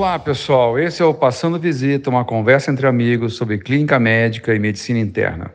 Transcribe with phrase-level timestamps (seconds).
[0.00, 0.78] Olá, pessoal.
[0.78, 5.52] Esse é o Passando Visita, uma conversa entre amigos sobre clínica médica e medicina interna.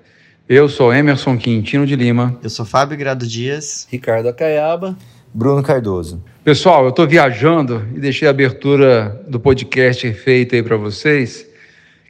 [0.47, 2.37] Eu sou Emerson Quintino de Lima.
[2.43, 3.87] Eu sou Fábio Grado Dias.
[3.89, 4.95] Ricardo Acaiaba.
[5.33, 6.23] Bruno Cardoso.
[6.43, 11.43] Pessoal, eu estou viajando e deixei a abertura do podcast feita aí para vocês.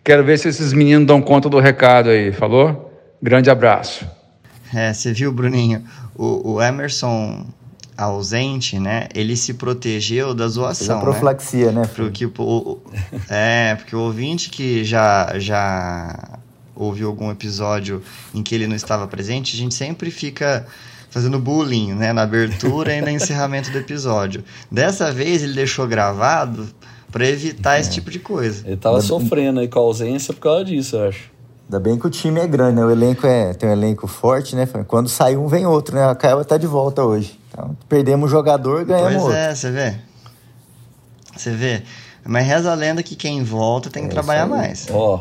[0.03, 3.01] Quero ver se esses meninos dão conta do recado aí, falou?
[3.21, 4.05] Grande abraço.
[4.73, 5.85] É, você viu, Bruninho?
[6.13, 7.45] O, o Emerson
[7.97, 9.07] ausente, né?
[9.13, 10.97] Ele se protegeu da zoação.
[10.97, 11.81] Da profilaxia, né?
[11.81, 12.79] né porque, o,
[13.29, 16.39] é, porque o ouvinte que já, já
[16.75, 18.01] ouviu algum episódio
[18.33, 20.65] em que ele não estava presente, a gente sempre fica
[21.09, 22.11] fazendo bullying, né?
[22.11, 24.43] Na abertura e no encerramento do episódio.
[24.69, 26.67] Dessa vez ele deixou gravado
[27.09, 27.79] para evitar é.
[27.79, 28.67] esse tipo de coisa.
[28.67, 31.35] Ele tava sofrendo aí com a ausência por causa disso, eu acho.
[31.63, 32.85] Ainda bem que o time é grande, né?
[32.85, 34.67] O elenco é, tem um elenco forte, né?
[34.87, 36.05] Quando sai um, vem outro, né?
[36.05, 37.39] A Caio tá de volta hoje.
[37.55, 39.37] Então, perdemos um jogador, ganhamos pois outro.
[39.37, 39.95] Pois é, você vê.
[41.37, 41.83] Você vê.
[42.25, 44.87] Mas reza a lenda que quem volta tem que é trabalhar mais.
[44.91, 45.19] Ó, oh,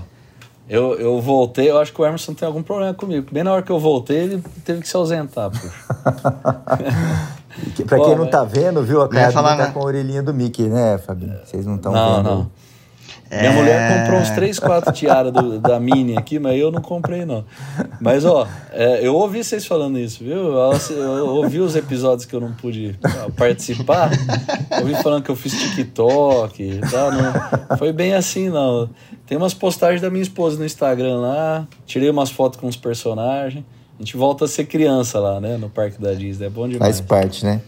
[0.69, 3.29] eu, eu voltei, eu acho que o Emerson tem algum problema comigo.
[3.31, 5.51] Bem na hora que eu voltei, ele teve que se ausentar,
[7.87, 9.01] pra quem oh, não tá vendo, viu?
[9.01, 9.71] A Caio tá né?
[9.73, 11.39] com a orelhinha do Mickey, né, Fabinho?
[11.45, 12.23] Vocês não estão vendo.
[12.25, 12.51] Não,
[13.31, 13.39] não.
[13.39, 13.41] É...
[13.41, 17.45] Minha mulher comprou uns 3, 4 tiaras da Mini aqui, mas eu não comprei, não.
[18.01, 20.37] Mas, ó, é, eu ouvi vocês falando isso, viu?
[20.37, 22.99] Eu, eu, ouvi os episódios que eu não pude
[23.37, 24.11] participar.
[24.81, 27.11] ouvi falando que eu fiz TikTok e tal.
[27.13, 28.89] Não, foi bem assim, não.
[29.27, 31.67] Tem umas postagens da minha esposa no Instagram lá.
[31.87, 33.65] Tirei umas fotos com os personagens.
[33.99, 35.57] A gente volta a ser criança lá, né?
[35.57, 36.47] No parque da Disney.
[36.47, 36.99] É bom demais.
[36.99, 37.63] Faz parte, né?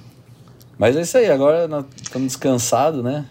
[0.78, 1.30] Mas é isso aí.
[1.30, 3.24] Agora nós estamos descansados, né?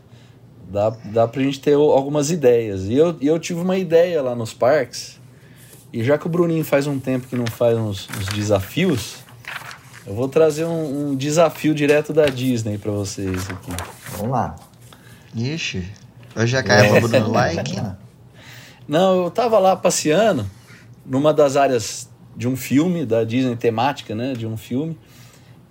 [0.76, 2.84] Dá, dá pra gente ter algumas ideias.
[2.84, 5.22] E eu, eu tive uma ideia lá nos parques.
[5.94, 9.24] E já que o Bruninho faz um tempo que não faz uns, uns desafios,
[10.06, 13.72] eu vou trazer um, um desafio direto da Disney para vocês aqui.
[14.18, 14.58] Vamos lá.
[15.34, 15.90] Ixi,
[16.36, 17.00] hoje já caiu é.
[17.00, 17.82] Bruno like?
[18.86, 20.46] Não, eu tava lá passeando
[21.06, 24.34] numa das áreas de um filme, da Disney temática, né?
[24.34, 24.98] De um filme.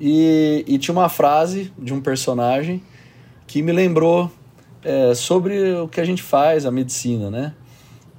[0.00, 2.82] E, e tinha uma frase de um personagem
[3.47, 4.32] que me lembrou
[4.84, 7.55] é, sobre o que a gente faz, a medicina, né?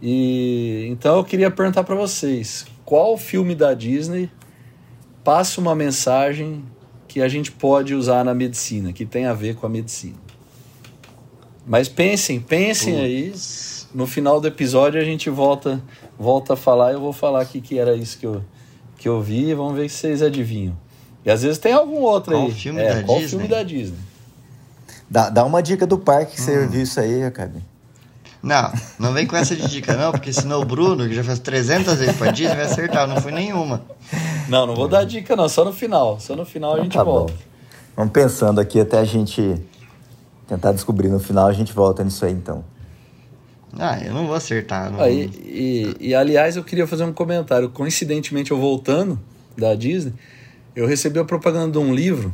[0.01, 4.29] E então eu queria perguntar para vocês, qual filme da Disney
[5.23, 6.63] passa uma mensagem
[7.07, 10.17] que a gente pode usar na medicina, que tem a ver com a medicina?
[11.65, 13.33] Mas pensem, pensem aí.
[13.93, 15.81] No final do episódio a gente volta,
[16.19, 16.91] volta a falar.
[16.91, 18.43] Eu vou falar aqui que era isso que eu,
[18.97, 19.53] que eu vi.
[19.53, 20.77] Vamos ver se vocês adivinham.
[21.25, 22.51] E às vezes tem algum outro qual aí.
[22.51, 23.29] Filme é, qual Disney?
[23.29, 23.97] filme da Disney?
[25.09, 26.45] Dá, dá uma dica do parque que hum.
[26.45, 27.61] você viu isso aí, Acabe.
[28.45, 31.39] Não, não vem com essa de dica não, porque senão o Bruno, que já fez
[31.39, 33.07] 300 vezes pra Disney, vai acertar.
[33.07, 33.81] Não foi nenhuma.
[34.47, 36.19] Não, não vou dar dica não, só no final.
[36.19, 37.33] Só no final a gente tá volta.
[37.33, 37.39] Bom.
[37.95, 39.59] Vamos pensando aqui até a gente
[40.47, 42.63] tentar descobrir no final, a gente volta nisso aí então.
[43.79, 44.91] Ah, eu não vou acertar.
[44.91, 45.01] Não...
[45.01, 47.69] Ah, e, e, e, aliás, eu queria fazer um comentário.
[47.69, 49.19] Coincidentemente, eu voltando
[49.57, 50.13] da Disney,
[50.75, 52.33] eu recebi a propaganda de um livro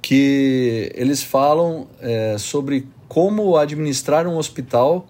[0.00, 5.06] que eles falam é, sobre como administrar um hospital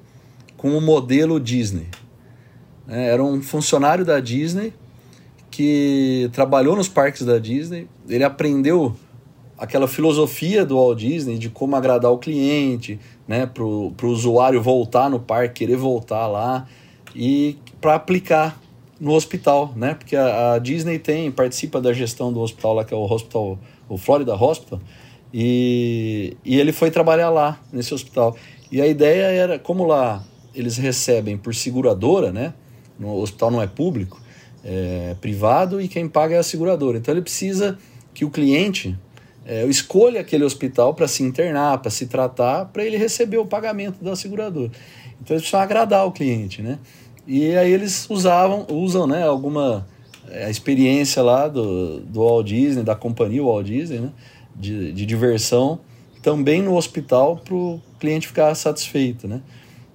[0.57, 1.87] com o modelo Disney.
[2.89, 4.73] É, era um funcionário da Disney
[5.51, 8.95] que trabalhou nos parques da Disney, ele aprendeu
[9.59, 12.99] aquela filosofia do Walt Disney de como agradar o cliente,
[13.29, 16.67] né, para o usuário voltar no parque, querer voltar lá
[17.15, 18.59] e para aplicar
[18.99, 22.95] no hospital, né, porque a, a, Disney tem participa da gestão do hospital lá que
[22.95, 23.59] é o Hospital
[23.95, 24.81] o Florida Hospital,
[25.33, 28.37] e, e ele foi trabalhar lá, nesse hospital.
[28.71, 30.25] E a ideia era, como lá
[30.55, 32.55] eles recebem por seguradora, né?
[32.99, 34.21] No hospital não é público,
[34.65, 36.99] é privado e quem paga é a seguradora.
[36.99, 37.79] Então ele precisa
[38.13, 38.97] que o cliente
[39.47, 44.03] é, escolha aquele hospital para se internar, para se tratar, para ele receber o pagamento
[44.05, 44.71] da seguradora.
[45.21, 46.79] Então eles precisam agradar o cliente, né?
[47.27, 49.87] E aí eles usavam, usam, né, alguma
[50.33, 54.11] a experiência lá do, do Walt Disney, da companhia Walt Disney, né?
[54.55, 55.81] De, de diversão,
[56.23, 59.41] também no hospital para o cliente ficar satisfeito, né?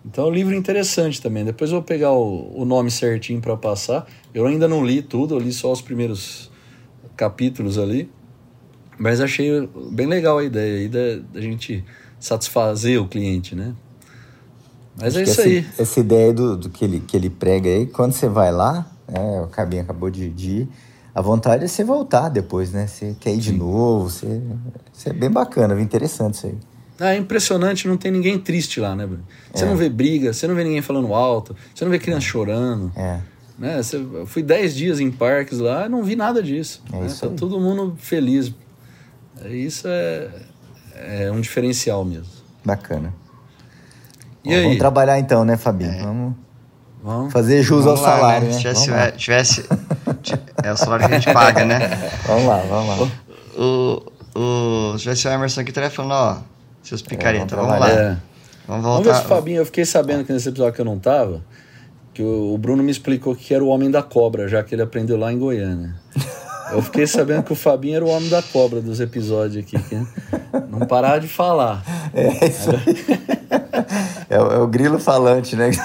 [0.05, 1.43] Então, é um livro interessante também.
[1.43, 4.07] Depois eu vou pegar o, o nome certinho para passar.
[4.33, 6.51] Eu ainda não li tudo, eu li só os primeiros
[7.17, 8.09] capítulos ali.
[8.99, 11.83] Mas achei bem legal a ideia aí da, da gente
[12.19, 13.73] satisfazer o cliente, né?
[14.95, 15.65] Mas Acho é isso essa, aí.
[15.77, 19.41] Essa ideia do, do que, ele, que ele prega aí, quando você vai lá, né?
[19.41, 20.69] O Cabinho acabou de, de ir.
[21.13, 22.87] A vontade é você voltar depois, né?
[22.87, 23.57] Você quer ir de Sim.
[23.57, 24.41] novo, você,
[24.91, 26.57] você é bem bacana, interessante isso aí.
[26.99, 29.23] Ah, é impressionante, não tem ninguém triste lá, né, Bruno?
[29.53, 29.67] Você é.
[29.67, 32.91] não vê briga, você não vê ninguém falando alto, você não vê criança chorando.
[32.95, 33.19] É.
[33.57, 33.81] Né?
[33.81, 36.81] Você, eu fui 10 dias em parques lá não vi nada disso.
[36.91, 37.07] É né?
[37.07, 38.53] Tá todo mundo feliz.
[39.45, 40.29] Isso é,
[40.95, 42.27] é um diferencial mesmo.
[42.63, 43.13] Bacana.
[44.43, 44.63] E aí?
[44.63, 45.91] Vamos trabalhar então, né, Fabinho?
[45.91, 46.01] É.
[46.03, 46.35] Vamos
[47.05, 47.31] Vamos.
[47.31, 48.53] fazer jus Vamos ao lá, salário, né?
[48.53, 48.53] né?
[48.53, 49.11] Se tivesse, Vamos lá.
[49.11, 49.63] tivesse,
[50.23, 51.79] ti- é o salário que a gente paga, né?
[52.25, 53.07] Vamos lá, vamos lá.
[53.63, 54.01] O,
[54.35, 56.37] o, se tivesse o Emerson aqui, estaria falando, ó,
[56.81, 57.93] seus picareta, vamos vamos lá.
[57.93, 58.17] É.
[58.67, 59.11] Vamos Vamos voltar.
[59.13, 61.41] ver se o Fabinho, eu fiquei sabendo que nesse episódio que eu não tava,
[62.13, 64.81] que o o Bruno me explicou que era o homem da cobra, já que ele
[64.81, 65.93] aprendeu lá em Goiânia.
[66.71, 69.95] Eu fiquei sabendo que o Fabinho era o homem da cobra dos episódios aqui, que
[70.67, 71.83] não parar de falar.
[72.13, 73.05] É isso aí.
[74.27, 75.69] É, o- é o grilo falante, né?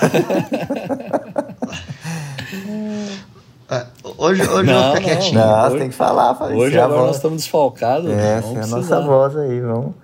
[3.68, 3.86] Ah,
[4.22, 5.02] Hoje, hoje Não, ficar não.
[5.02, 5.40] quietinho.
[5.40, 6.58] Não, hoje- tem que falar, Fabinho.
[6.60, 8.10] Hoje é agora voz- nós estamos desfalcados.
[8.10, 9.94] Essa vamos é a nossa voz aí, vamos.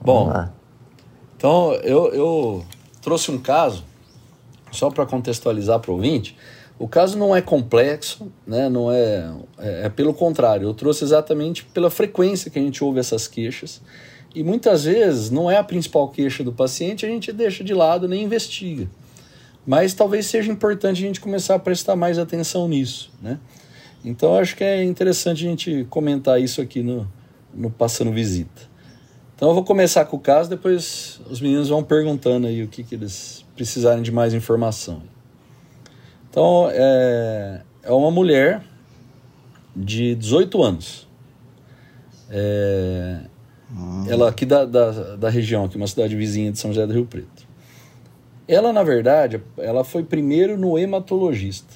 [0.00, 0.48] Bom, Vamos.
[1.36, 2.64] Então, eu, eu
[3.00, 3.84] trouxe um caso,
[4.72, 6.36] só para contextualizar para o ouvinte.
[6.76, 8.68] O caso não é complexo, né?
[8.68, 12.98] não é, é, é pelo contrário, eu trouxe exatamente pela frequência que a gente ouve
[12.98, 13.80] essas queixas.
[14.34, 18.08] E muitas vezes não é a principal queixa do paciente, a gente deixa de lado
[18.08, 18.88] nem investiga.
[19.66, 23.12] Mas talvez seja importante a gente começar a prestar mais atenção nisso.
[23.22, 23.38] Né?
[24.04, 27.10] Então, acho que é interessante a gente comentar isso aqui no,
[27.54, 28.74] no Passando Visita.
[29.36, 32.84] Então eu vou começar com o caso, depois os meninos vão perguntando aí o que,
[32.84, 35.02] que eles precisarem de mais informação.
[36.30, 38.62] Então é, é uma mulher
[39.74, 41.08] de 18 anos.
[42.30, 43.20] É,
[44.08, 47.06] Ela aqui da, da, da região, aqui uma cidade vizinha de São José do Rio
[47.06, 47.43] Preto.
[48.46, 51.74] Ela, na verdade, ela foi primeiro no hematologista.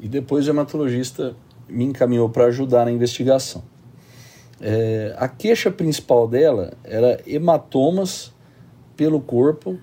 [0.00, 1.34] E depois o hematologista
[1.68, 3.62] me encaminhou para ajudar na investigação.
[4.60, 8.32] É, a queixa principal dela era hematomas
[8.96, 9.78] pelo corpo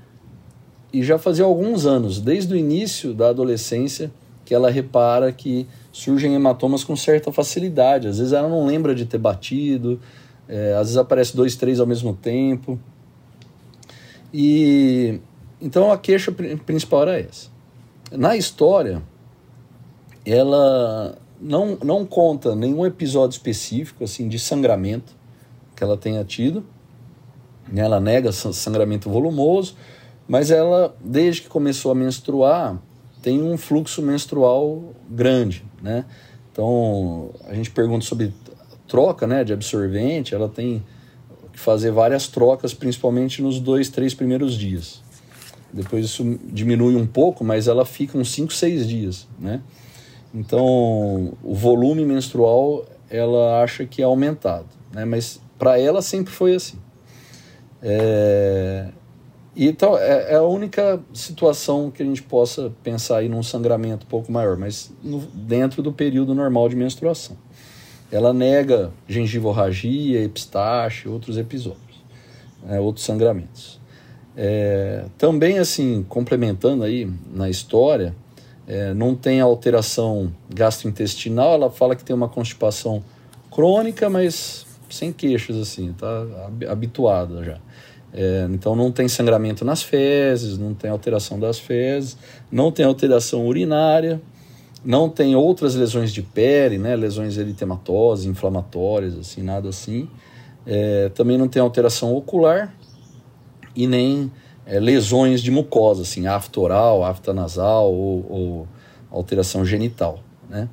[0.91, 4.11] e já fazia alguns anos, desde o início da adolescência,
[4.45, 8.07] que ela repara que surgem hematomas com certa facilidade.
[8.07, 9.99] Às vezes ela não lembra de ter batido,
[10.47, 12.79] é, às vezes aparece dois, três ao mesmo tempo.
[14.31, 15.19] E
[15.63, 17.49] então a queixa pri- principal era essa.
[18.11, 19.01] Na história,
[20.25, 25.13] ela não, não conta nenhum episódio específico assim de sangramento
[25.75, 26.63] que ela tenha tido.
[27.67, 27.81] né?
[27.81, 29.75] Ela nega san- sangramento volumoso,
[30.27, 32.77] mas ela, desde que começou a menstruar,
[33.21, 36.05] tem um fluxo menstrual grande, né?
[36.51, 38.31] Então, a gente pergunta sobre
[38.87, 40.83] troca, né, de absorvente, ela tem
[41.51, 45.01] que fazer várias trocas, principalmente nos dois, três primeiros dias.
[45.73, 49.61] Depois isso diminui um pouco, mas ela fica uns 5, 6 dias, né?
[50.33, 55.03] Então, o volume menstrual ela acha que é aumentado, né?
[55.05, 56.77] Mas para ela sempre foi assim.
[57.81, 58.87] É...
[59.55, 64.09] Então, é, é a única situação que a gente possa pensar aí num sangramento um
[64.09, 67.37] pouco maior, mas no- dentro do período normal de menstruação.
[68.11, 72.03] Ela nega gengivorragia, epistaxe, outros episódios,
[72.63, 73.79] né, outros sangramentos.
[74.35, 78.15] É, também, assim, complementando aí na história,
[78.67, 83.03] é, não tem alteração gastrointestinal, ela fala que tem uma constipação
[83.51, 87.57] crônica, mas sem queixas, assim, tá hab- habituada já.
[88.15, 92.15] É, então não tem sangramento nas fezes, não tem alteração das fezes,
[92.51, 94.21] não tem alteração urinária,
[94.85, 100.07] não tem outras lesões de pele, né, lesões eritematosas, inflamatórias, assim, nada assim.
[100.65, 102.73] É, também não tem alteração ocular
[103.75, 104.31] e nem
[104.65, 108.67] é, lesões de mucosa, assim, afta oral, afta nasal ou, ou
[109.11, 110.69] alteração genital, né?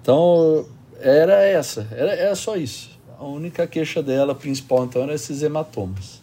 [0.00, 0.66] Então,
[1.00, 2.90] era essa, era, era só isso.
[3.18, 6.22] A única queixa dela principal, então, era esses hematomas.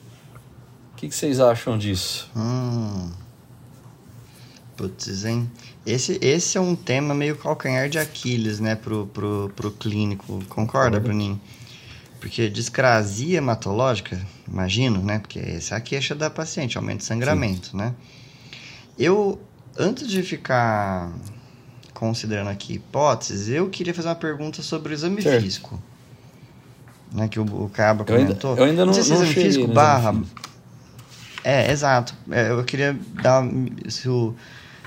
[0.94, 2.30] O que, que vocês acham disso?
[2.36, 3.12] Hum.
[4.76, 5.50] Putz, hein?
[5.86, 10.44] Esse, esse é um tema meio calcanhar de Aquiles, né, pro, pro, pro clínico.
[10.50, 11.40] Concorda, Bruninho?
[12.20, 15.20] Porque discrasia hematológica, imagino, né?
[15.20, 17.94] Porque essa é a queixa da paciente, aumento de sangramento, né?
[18.98, 19.40] Eu,
[19.78, 21.12] antes de ficar
[21.94, 25.42] considerando aqui hipóteses, eu queria fazer uma pergunta sobre o exame Certo.
[25.44, 25.82] físico.
[27.12, 28.58] Né, que o, o Cabra Eu ainda, comentou.
[28.58, 30.42] eu ainda não, sei se não exame físico barra exame físico.
[31.44, 32.14] é, exato.
[32.32, 33.44] É, eu queria dar.
[33.88, 34.36] Se o,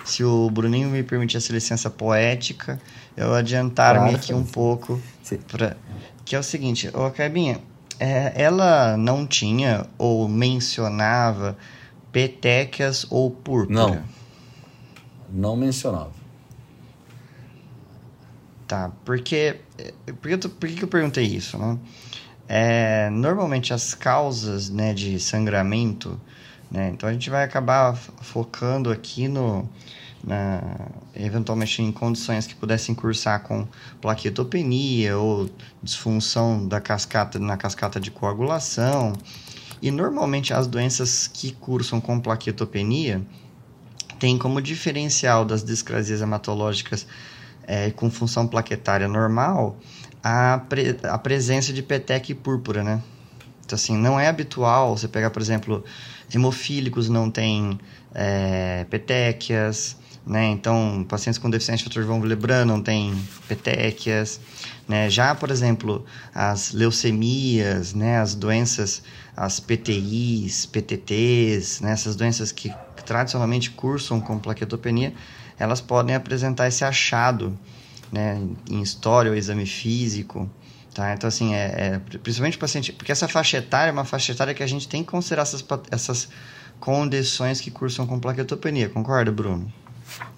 [0.05, 2.81] se o Bruninho me permitisse licença poética,
[3.17, 5.01] eu adiantar-me aqui um pouco.
[5.23, 5.39] Sim.
[5.49, 5.77] Pra,
[6.31, 7.59] que é o seguinte, ô Cabinha,
[7.99, 11.59] é, ela não tinha ou mencionava
[12.13, 13.75] petequias ou púrpura?
[13.97, 14.03] Não.
[15.29, 16.13] Não mencionava.
[18.69, 19.57] Tá, porque.
[20.07, 21.77] Por que, eu tô- por que eu perguntei isso, né?
[22.47, 26.21] É, normalmente as causas né, de sangramento,
[26.71, 26.91] né?
[26.91, 29.69] Então a gente vai acabar focando aqui no.
[30.23, 30.61] Na,
[31.15, 33.67] eventualmente em condições que pudessem cursar com
[34.03, 35.49] plaquetopenia ou
[35.83, 39.15] disfunção da cascata na cascata de coagulação.
[39.81, 43.23] E normalmente as doenças que cursam com plaquetopenia
[44.19, 47.07] têm como diferencial das discrasias hematológicas
[47.67, 49.79] é, com função plaquetária normal
[50.23, 53.03] a, pre a presença de peteca e púrpura, né?
[53.65, 55.85] Então, assim, não é habitual você pegar, por exemplo,
[56.35, 57.79] hemofílicos não têm
[58.13, 59.97] é, petéquias,
[60.31, 60.47] né?
[60.51, 63.13] Então, pacientes com deficiência de fator von Willebrand não têm
[63.49, 64.41] petéquias,
[64.87, 65.11] né?
[65.11, 68.21] Já, por exemplo, as leucemias, né?
[68.21, 69.03] As doenças,
[69.37, 71.91] as PTIs, PTTs, né?
[71.91, 75.13] Essas doenças que, que tradicionalmente cursam com plaquetopenia,
[75.59, 77.59] elas podem apresentar esse achado,
[78.13, 78.41] né?
[78.71, 80.49] Em história ou exame físico,
[80.95, 81.15] Tá?
[81.15, 82.93] Então, assim, é, é, principalmente o paciente.
[82.93, 85.65] Porque essa faixa etária é uma faixa etária que a gente tem que considerar essas,
[85.89, 86.29] essas
[86.81, 88.89] condições que cursam com plaquetopenia.
[88.89, 89.73] Concorda, Bruno?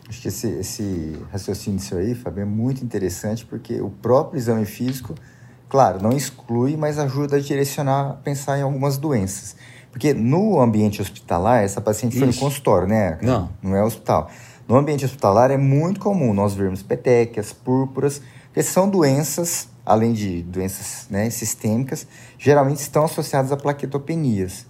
[0.09, 4.65] Acho que esse, esse raciocínio seu aí, Fábio, é muito interessante porque o próprio exame
[4.65, 5.15] físico,
[5.69, 9.57] claro, não exclui, mas ajuda a direcionar, a pensar em algumas doenças.
[9.91, 13.19] Porque no ambiente hospitalar, essa paciente foi no consultório, né?
[13.23, 13.51] Não.
[13.63, 14.31] Não é hospital.
[14.67, 18.23] No ambiente hospitalar é muito comum nós vermos petequias, púrpuras,
[18.55, 22.07] que são doenças além de doenças né, sistêmicas,
[22.39, 24.67] geralmente estão associadas a plaquetopenias.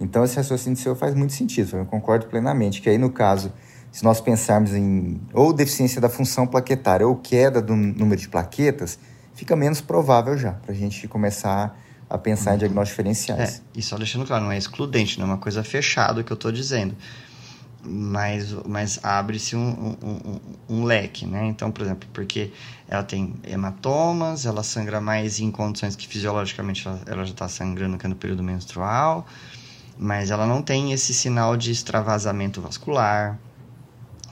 [0.00, 3.52] Então, esse raciocínio seu faz muito sentido, eu concordo plenamente, que aí no caso,
[3.94, 8.98] se nós pensarmos em ou deficiência da função plaquetária ou queda do número de plaquetas,
[9.36, 11.78] fica menos provável já, para a gente começar
[12.10, 12.56] a pensar uhum.
[12.56, 13.58] em diagnósticos diferenciais.
[13.58, 16.34] É, e só deixando claro, não é excludente, não é uma coisa fechada que eu
[16.34, 16.96] estou dizendo
[17.86, 21.46] mas, mas abre-se um, um, um, leque, né?
[21.46, 22.50] Então, por exemplo, porque
[22.88, 27.98] ela tem hematomas, ela sangra mais em condições que fisiologicamente ela, ela já está sangrando
[27.98, 29.26] que é no período menstrual,
[29.98, 33.38] mas ela não tem esse sinal de extravasamento vascular,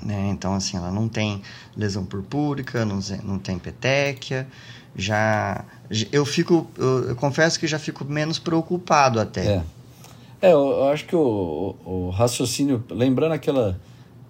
[0.05, 0.29] né?
[0.31, 1.43] Então, assim, ela não tem
[1.77, 4.47] lesão purpúrica, não, não tem petéquia,
[4.95, 5.65] já...
[6.11, 6.67] Eu fico...
[6.77, 9.47] Eu, eu confesso que já fico menos preocupado até.
[9.47, 9.63] É.
[10.43, 13.81] É, eu, acho que o, o, o, raciocínio, lembrando aquela,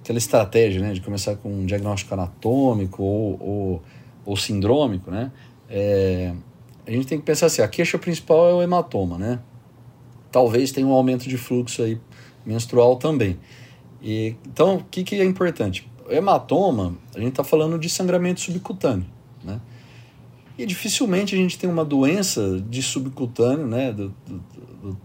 [0.02, 3.82] aquela estratégia, né, de começar com um diagnóstico anatômico ou, ou,
[4.26, 5.32] ou sindrômico, né,
[5.70, 6.34] é,
[6.86, 9.38] a gente tem que pensar assim, a queixa principal é o hematoma, né,
[10.30, 11.98] talvez tenha um aumento de fluxo aí
[12.44, 13.38] menstrual também.
[14.02, 15.88] E, então, o que, que é importante?
[16.08, 19.06] Hematoma, a gente está falando de sangramento subcutâneo,
[19.44, 19.60] né,
[20.58, 24.42] e dificilmente a gente tem uma doença de subcutâneo, né, do, do,
[24.82, 24.98] do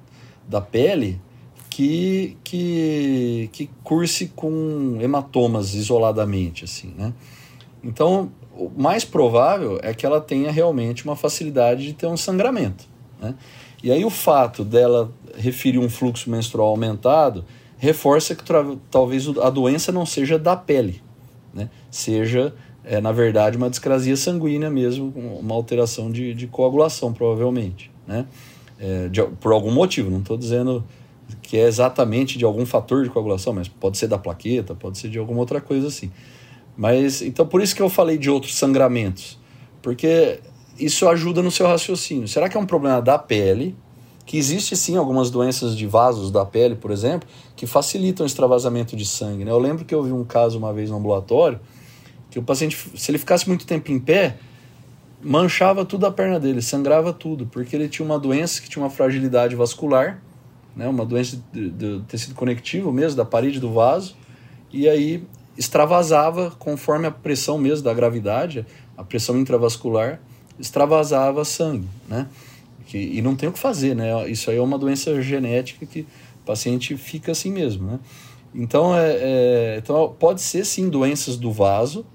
[0.48, 1.22] da pele
[1.70, 7.14] que, que, que curse com hematomas isoladamente, assim, né?
[7.84, 12.86] Então, o mais provável é que ela tenha realmente uma facilidade de ter um sangramento,
[13.22, 13.36] né?
[13.84, 17.46] E aí o fato dela referir um fluxo menstrual aumentado
[17.78, 18.44] reforça que
[18.90, 21.02] talvez a doença não seja da pele,
[21.54, 21.70] né?
[21.92, 22.54] Seja,
[22.84, 28.26] é, na verdade, uma discrasia sanguínea mesmo, uma alteração de, de coagulação, provavelmente, né?
[28.80, 30.10] é, de, por algum motivo.
[30.10, 30.84] Não estou dizendo
[31.42, 35.10] que é exatamente de algum fator de coagulação, mas pode ser da plaqueta, pode ser
[35.10, 36.12] de alguma outra coisa assim.
[36.76, 39.40] Mas então por isso que eu falei de outros sangramentos,
[39.82, 40.40] porque
[40.80, 42.28] isso ajuda no seu raciocínio.
[42.28, 43.76] Será que é um problema da pele?
[44.28, 48.96] Que existe sim algumas doenças de vasos da pele, por exemplo, que facilitam o extravasamento
[48.96, 49.44] de sangue.
[49.44, 49.50] Né?
[49.50, 51.60] Eu lembro que eu vi um caso uma vez no ambulatório
[52.30, 54.38] que o paciente, se ele ficasse muito tempo em pé,
[55.24, 58.90] manchava tudo a perna dele, sangrava tudo, porque ele tinha uma doença que tinha uma
[58.90, 60.22] fragilidade vascular,
[60.76, 64.16] né, uma doença do tecido conectivo mesmo, da parede do vaso,
[64.72, 65.24] e aí
[65.58, 68.66] extravasava conforme a pressão mesmo da gravidade,
[68.96, 70.20] a pressão intravascular,
[70.60, 72.28] extravasava sangue, né?
[72.88, 74.30] Que, e não tem o que fazer, né?
[74.30, 78.00] Isso aí é uma doença genética que o paciente fica assim mesmo, né?
[78.56, 82.06] Então, é, é então pode ser sim doenças do vaso,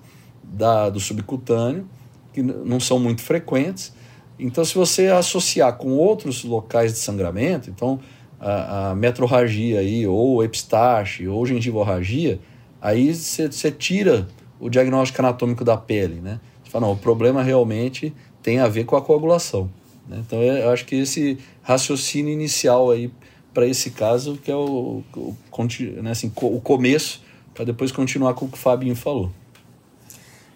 [0.42, 1.86] da, do subcutâneo,
[2.32, 3.92] que não são muito frequentes.
[4.38, 8.00] Então, se você associar com outros locais de sangramento, então
[8.40, 12.40] a, a metrorragia aí, ou epistaxe, ou gengivorragia,
[12.80, 14.26] aí você tira
[14.58, 16.40] o diagnóstico anatômico da pele, né?
[16.64, 19.70] Você fala, não, o problema realmente tem a ver com a coagulação.
[20.08, 20.22] Né?
[20.26, 23.10] Então, eu acho que esse raciocínio inicial aí
[23.52, 25.36] para esse caso, que é o, o,
[26.02, 27.22] né, assim, o começo,
[27.54, 29.30] para depois continuar com o que o Fabinho falou.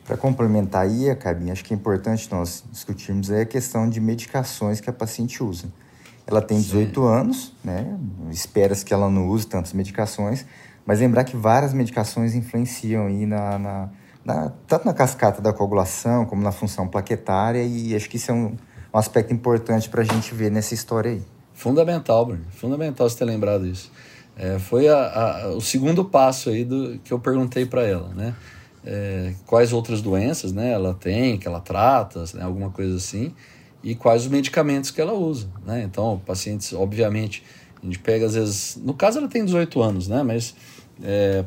[0.06, 4.88] Para complementar aí, Cabinha, acho que é importante nós discutirmos a questão de medicações que
[4.88, 5.66] a paciente usa.
[6.26, 7.06] Ela tem 18 Sim.
[7.06, 7.98] anos, né?
[8.30, 10.46] Espera-se que ela não use tantas medicações,
[10.84, 13.88] mas lembrar que várias medicações influenciam aí na, na,
[14.24, 18.34] na, tanto na cascata da coagulação como na função plaquetária e acho que isso é
[18.34, 18.56] um,
[18.96, 21.22] um aspecto importante para a gente ver nessa história aí.
[21.54, 22.44] Fundamental, Bruno.
[22.50, 23.90] Fundamental você ter lembrado isso.
[24.36, 28.34] É, foi a, a, o segundo passo aí do, que eu perguntei para ela, né?
[28.86, 33.34] é, quais outras doenças né, ela tem, que ela trata, né, alguma coisa assim,
[33.82, 35.48] e quais os medicamentos que ela usa.
[35.66, 35.82] Né?
[35.82, 37.42] Então, pacientes, obviamente,
[37.82, 40.22] A gente pega, às vezes, no caso ela tem 18 anos, né?
[40.22, 40.54] Mas
[41.02, 41.44] é,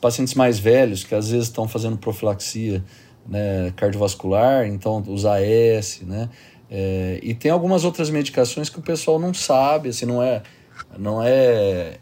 [0.00, 2.84] pacientes mais velhos que às vezes estão fazendo profilaxia
[3.26, 6.30] né, cardiovascular, então usa AS, né?
[6.74, 10.42] É, e tem algumas outras medicações que o pessoal não sabe, assim, não é,
[10.98, 11.98] não é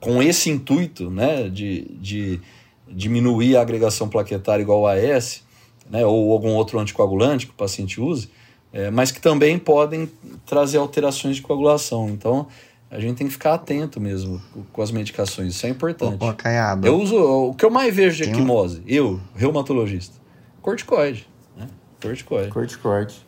[0.00, 2.42] com esse intuito, né, de, de
[2.86, 5.42] diminuir a agregação plaquetária igual ao AS,
[5.88, 8.28] né, ou algum outro anticoagulante que o paciente use,
[8.70, 10.10] é, mas que também podem
[10.44, 12.10] trazer alterações de coagulação.
[12.10, 12.48] Então,
[12.90, 14.42] a gente tem que ficar atento mesmo
[14.74, 16.22] com as medicações, isso é importante.
[16.22, 16.86] Ô, Caiaba.
[16.86, 20.16] Eu uso, o que eu mais vejo de equimose, eu, reumatologista,
[20.60, 21.26] corticoide,
[21.56, 21.66] né,
[21.98, 22.50] corticoide.
[22.50, 23.27] Corticoide.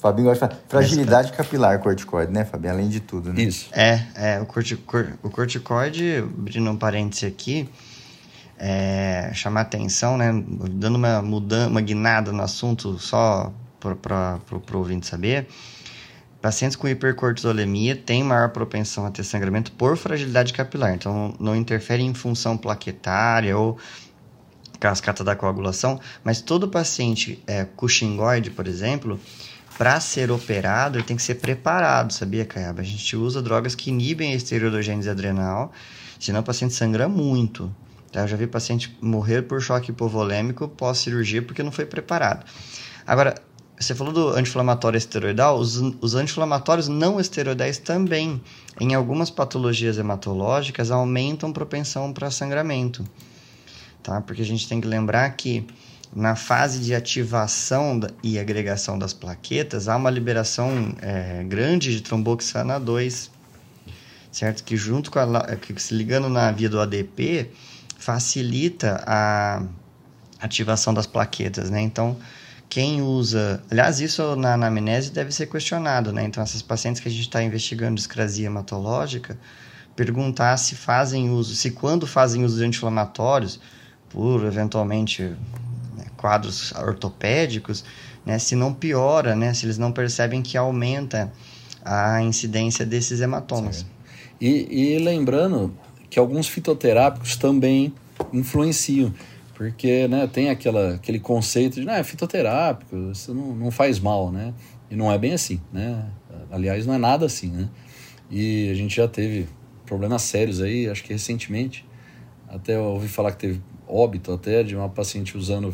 [0.00, 0.64] Fabinho gosta de falar.
[0.68, 2.72] Fragilidade capilar corticoide, né, Fabinho?
[2.72, 3.42] Além de tudo, né?
[3.42, 3.68] Isso.
[3.72, 7.68] É, é o, corticor, o corticoide, abrindo um parêntese aqui,
[8.58, 10.32] é, chamar atenção, né,
[10.70, 15.46] dando uma mudança, uma guinada no assunto só para o ouvinte saber,
[16.40, 22.02] pacientes com hipercortisolemia têm maior propensão a ter sangramento por fragilidade capilar, então não interfere
[22.02, 23.78] em função plaquetária ou
[24.78, 27.64] cascata da coagulação, mas todo paciente é,
[28.50, 29.18] por exemplo,
[29.76, 32.80] para ser operado, ele tem que ser preparado, sabia, Caiaba?
[32.80, 35.72] A gente usa drogas que inibem a esteroidogênese adrenal,
[36.18, 37.74] senão o paciente sangra muito.
[38.10, 38.22] Tá?
[38.22, 42.46] Eu já vi paciente morrer por choque hipovolêmico pós-cirurgia porque não foi preparado.
[43.06, 43.34] Agora,
[43.78, 48.40] você falou do anti-inflamatório esteroidal, os, os anti-inflamatórios não esteroidais também,
[48.80, 53.04] em algumas patologias hematológicas, aumentam propensão para sangramento.
[54.02, 54.22] Tá?
[54.22, 55.66] Porque a gente tem que lembrar que
[56.14, 62.78] na fase de ativação e agregação das plaquetas, há uma liberação é, grande de tromboxana
[62.78, 63.30] 2,
[64.32, 64.64] certo?
[64.64, 67.50] Que junto com a, que se ligando na via do ADP,
[67.98, 69.62] facilita a
[70.40, 71.80] ativação das plaquetas, né?
[71.80, 72.16] Então,
[72.68, 73.62] quem usa...
[73.70, 76.24] Aliás, isso na anamnese deve ser questionado, né?
[76.24, 79.38] Então, essas pacientes que a gente está investigando discrasia hematológica,
[79.94, 83.60] perguntar se fazem uso, se quando fazem uso de anti-inflamatórios,
[84.10, 85.34] por eventualmente
[86.26, 87.84] quadros ortopédicos,
[88.24, 91.32] né, se não piora, né, se eles não percebem que aumenta
[91.84, 93.86] a incidência desses hematomas.
[94.40, 95.72] E, e, lembrando
[96.10, 97.94] que alguns fitoterápicos também
[98.32, 99.14] influenciam,
[99.54, 104.32] porque né, tem aquela, aquele conceito de, não, é fitoterápico, isso não, não faz mal,
[104.32, 104.52] né?
[104.90, 106.06] E não é bem assim, né?
[106.50, 107.68] Aliás, não é nada assim, né?
[108.28, 109.46] E a gente já teve
[109.86, 111.86] problemas sérios aí, acho que recentemente,
[112.48, 115.72] até ouvi falar que teve óbito até de uma paciente usando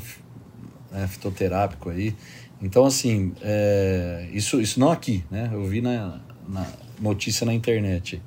[0.92, 2.14] né, fitoterápico aí.
[2.60, 5.50] Então, assim, é, isso, isso não aqui, né?
[5.52, 6.66] Eu vi na, na
[7.00, 8.22] notícia na internet.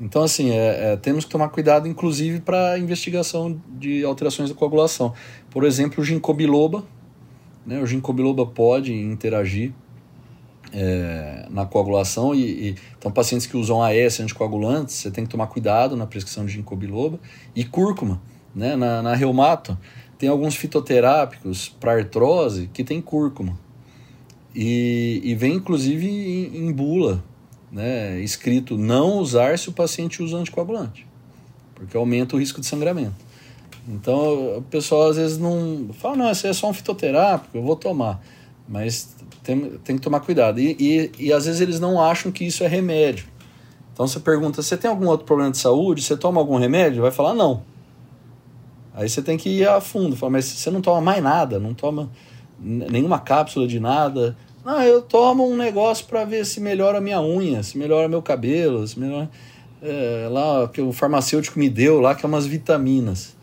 [0.00, 5.12] Então, assim, é, é, temos que tomar cuidado, inclusive, para investigação de alterações da coagulação.
[5.50, 6.84] Por exemplo, o ginkgo.
[7.64, 7.80] Né?
[7.80, 9.72] O ginkgo pode interagir
[10.72, 15.48] é, na coagulação e, e, então pacientes que usam AS anticoagulantes você tem que tomar
[15.48, 17.18] cuidado na prescrição de ginkgo biloba
[17.56, 18.20] e cúrcuma
[18.54, 19.76] né na, na reumato
[20.20, 23.58] tem alguns fitoterápicos para artrose que tem cúrcuma.
[24.54, 27.24] E, e vem inclusive em, em, bula,
[27.72, 31.06] né, escrito não usar se o paciente usa anticoagulante,
[31.74, 33.14] porque aumenta o risco de sangramento.
[33.88, 37.74] Então o pessoal às vezes não fala, não, esse é só um fitoterápico, eu vou
[37.74, 38.22] tomar.
[38.68, 40.60] Mas tem, tem que tomar cuidado.
[40.60, 43.24] E, e, e às vezes eles não acham que isso é remédio.
[43.94, 46.02] Então você pergunta, você tem algum outro problema de saúde?
[46.02, 47.00] Você toma algum remédio?
[47.00, 47.62] Vai falar, não.
[48.94, 51.74] Aí você tem que ir a fundo, falar, mas você não toma mais nada, não
[51.74, 52.10] toma
[52.60, 54.36] nenhuma cápsula de nada.
[54.64, 58.20] Não, eu tomo um negócio para ver se melhora a minha unha, se melhora meu
[58.20, 59.30] cabelo, se melhora.
[59.82, 63.34] É, lá que o farmacêutico me deu lá, que é umas vitaminas.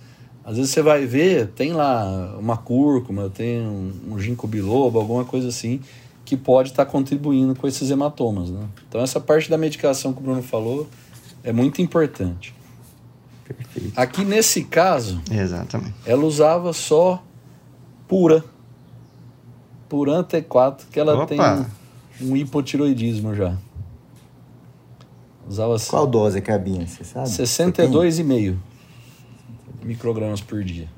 [0.46, 5.26] Às vezes você vai ver, tem lá uma cúrcuma, tem um, um ginkgo biloba, alguma
[5.26, 5.82] coisa assim,
[6.24, 8.50] que pode estar tá contribuindo com esses hematomas.
[8.50, 8.66] Né?
[8.88, 10.88] Então, essa parte da medicação que o Bruno falou
[11.44, 12.54] é muito importante.
[13.54, 13.94] Perfeito.
[13.96, 15.96] Aqui nesse caso, Exatamente.
[16.06, 17.24] ela usava só
[18.08, 18.44] pura.
[19.88, 21.28] Puran T4, que ela Opa.
[21.28, 23.56] tem um, um hipotiroidismo já.
[25.48, 25.90] Usava assim.
[25.90, 27.30] Qual dose que é a Binha, você sabe?
[27.30, 28.58] 62,5
[29.82, 30.90] microgramas por dia.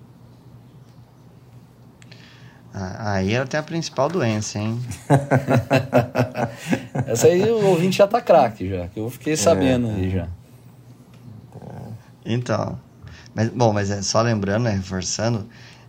[2.74, 4.80] Aí ela tem a principal doença, hein?
[7.08, 10.28] Essa aí o ouvinte já tá craque já, que eu fiquei sabendo é, aí já.
[12.26, 12.80] Então,
[13.34, 15.48] mas, bom, mas é só lembrando, né, reforçando,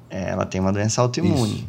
[0.08, 1.66] é, ela tem uma doença autoimune,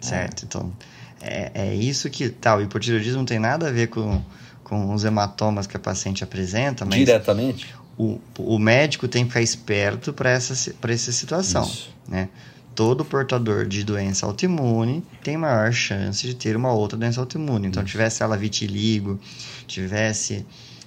[0.00, 0.42] certo?
[0.42, 0.46] É.
[0.46, 0.72] Então,
[1.20, 4.22] é, é isso que, tá, o hipotireoidismo não tem nada a ver com,
[4.62, 6.98] com os hematomas que a paciente apresenta, mas...
[6.98, 7.74] Diretamente?
[7.98, 11.90] O, o médico tem que ficar esperto para essa, essa situação, isso.
[12.06, 12.28] né?
[12.74, 17.68] Todo portador de doença autoimune tem maior chance de ter uma outra doença autoimune.
[17.68, 17.90] Então, isso.
[17.90, 19.18] tivesse ela vitiligo,
[19.66, 20.44] tivesse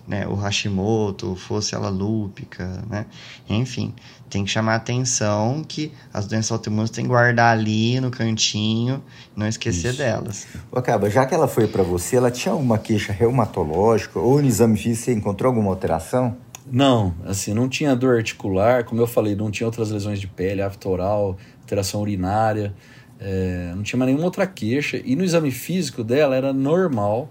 [0.09, 3.05] né, o Hashimoto, fosse ela lúpica, né?
[3.47, 3.93] Enfim,
[4.27, 9.03] tem que chamar a atenção que as doenças autoimunes tem que guardar ali no cantinho,
[9.35, 9.97] não esquecer Isso.
[9.99, 10.47] delas.
[10.75, 14.75] Acaba, já que ela foi para você, ela tinha alguma queixa reumatológica ou no exame
[14.77, 16.35] físico você encontrou alguma alteração?
[16.71, 20.63] Não, assim, não tinha dor articular, como eu falei, não tinha outras lesões de pele,
[20.63, 22.73] aftoral, alteração urinária,
[23.19, 24.99] é, não tinha mais nenhuma outra queixa.
[25.05, 27.29] E no exame físico dela era normal,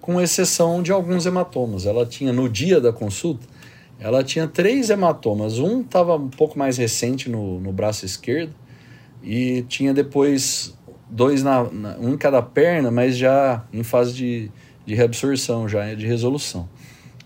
[0.00, 1.86] com exceção de alguns hematomas.
[1.86, 3.46] Ela tinha, no dia da consulta,
[3.98, 5.58] ela tinha três hematomas.
[5.58, 8.54] Um estava um pouco mais recente no, no braço esquerdo
[9.22, 10.74] e tinha depois
[11.08, 14.50] dois na, na, um em cada perna, mas já em fase de,
[14.86, 16.68] de reabsorção, já de resolução.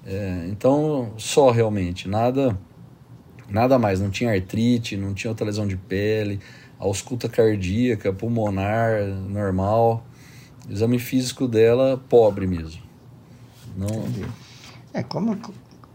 [0.06, 2.58] É, então, só realmente, nada
[3.48, 4.00] nada mais.
[4.00, 6.40] Não tinha artrite, não tinha outra lesão de pele,
[6.78, 10.04] ausculta cardíaca, pulmonar, normal.
[10.68, 12.82] Exame físico dela, pobre mesmo.
[13.76, 14.04] Não...
[14.92, 15.36] É, como,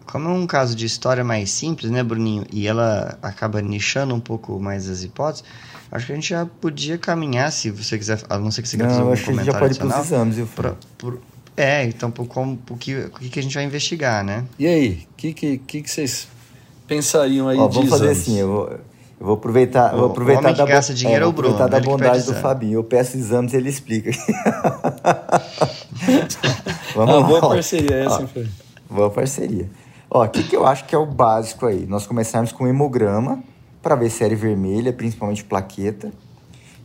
[0.05, 2.45] como é um caso de história mais simples, né, Bruninho?
[2.51, 5.43] E ela acaba nichando um pouco mais as hipóteses.
[5.91, 8.77] Acho que a gente já podia caminhar, se você quiser, a não ser que você
[8.77, 9.93] queira fazer algum comentário já pode adicional.
[9.93, 11.19] Para os exames, eu pra, por,
[11.57, 14.45] é, então por, como, por que, o que a gente vai investigar, né?
[14.59, 16.27] E aí, o que, que, que, que vocês
[16.87, 18.79] pensariam aí Ó, Vamos fazer assim, eu vou,
[19.19, 22.23] eu vou aproveitar, o, vou aproveitar da gasta dinheiro é, o Bruno, aproveitar da bondade
[22.23, 22.75] do Fabinho.
[22.75, 24.11] Eu peço exames, ele explica.
[26.95, 27.27] Vamos ah, lá.
[27.27, 28.47] Boa parceria essa, foi.
[28.89, 29.69] Boa parceria.
[30.09, 31.85] Ó, o que, que eu acho que é o básico aí?
[31.85, 33.43] Nós começarmos com hemograma
[33.81, 36.13] para ver série vermelha, principalmente plaqueta.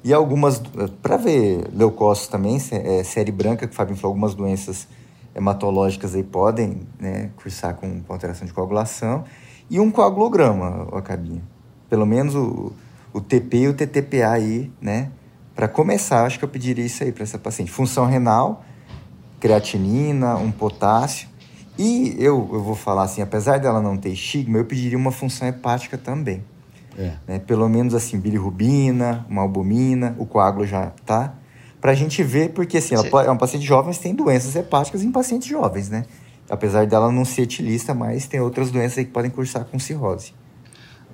[0.03, 0.61] E algumas,
[1.01, 4.88] para ver leucócitos também, é, série branca, que o Fabinho falou, algumas doenças
[5.35, 9.25] hematológicas aí podem né, cursar com, com alteração de coagulação.
[9.70, 11.53] E um coagulograma, ó, Cabinha.
[11.94, 12.72] Pelo menos o,
[13.12, 15.12] o TP e o TTPA aí, né?
[15.54, 17.70] Para começar, acho que eu pediria isso aí para essa paciente.
[17.70, 18.64] Função renal,
[19.38, 21.28] creatinina, um potássio.
[21.78, 25.46] E eu, eu vou falar assim, apesar dela não ter estigma, eu pediria uma função
[25.46, 26.42] hepática também.
[26.98, 27.12] É.
[27.28, 27.38] Né?
[27.38, 31.33] Pelo menos assim, bilirrubina, uma albumina, o coágulo já tá.
[31.80, 35.12] Pra gente ver, porque assim, ela é uma paciente jovem, mas tem doenças hepáticas em
[35.12, 36.07] pacientes jovens, né?
[36.50, 40.33] Apesar dela não ser etilista, mas tem outras doenças aí que podem cursar com cirrose.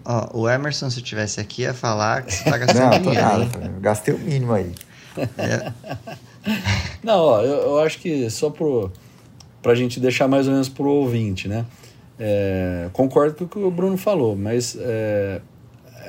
[0.04, 3.22] Ó, o Emerson, se tivesse aqui, ia falar que você tá gastando não, dinheiro.
[3.22, 4.72] Nada, gastei o mínimo aí.
[5.36, 5.72] É.
[7.02, 8.90] Não, ó, eu, eu, acho que só pro,
[9.60, 11.66] pra gente deixar mais ou menos pro ouvinte, né?
[12.18, 15.40] É, concordo com o que o Bruno falou, mas é,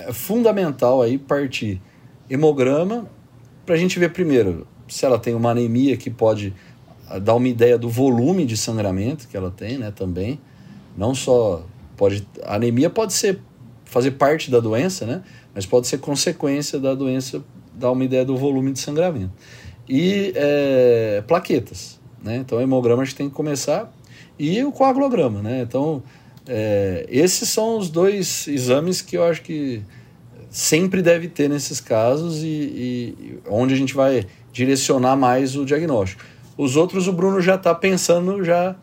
[0.07, 1.81] é fundamental aí partir
[2.29, 3.09] hemograma
[3.65, 6.53] para a gente ver primeiro se ela tem uma anemia que pode
[7.09, 10.39] ah, dar uma ideia do volume de sangramento que ela tem, né, também.
[10.97, 13.39] Não só pode a anemia pode ser
[13.91, 15.21] fazer parte da doença, né,
[15.53, 19.33] mas pode ser consequência da doença dar uma ideia do volume de sangramento.
[19.87, 22.37] E é, plaquetas, né?
[22.37, 23.91] Então o hemograma a gente tem que começar
[24.39, 25.61] e o coagulograma, né?
[25.61, 26.01] Então
[26.47, 29.81] é, esses são os dois exames que eu acho que
[30.49, 36.23] sempre deve ter nesses casos e, e onde a gente vai direcionar mais o diagnóstico.
[36.57, 38.73] Os outros o Bruno já está pensando já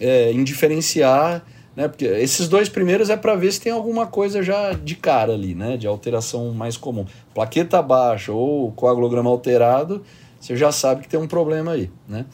[0.00, 1.44] é, em diferenciar,
[1.76, 1.86] né?
[1.86, 5.54] Porque esses dois primeiros é para ver se tem alguma coisa já de cara ali,
[5.54, 5.76] né?
[5.76, 7.04] De alteração mais comum.
[7.34, 10.02] Plaqueta baixa ou coagulograma alterado,
[10.40, 12.24] você já sabe que tem um problema aí, né?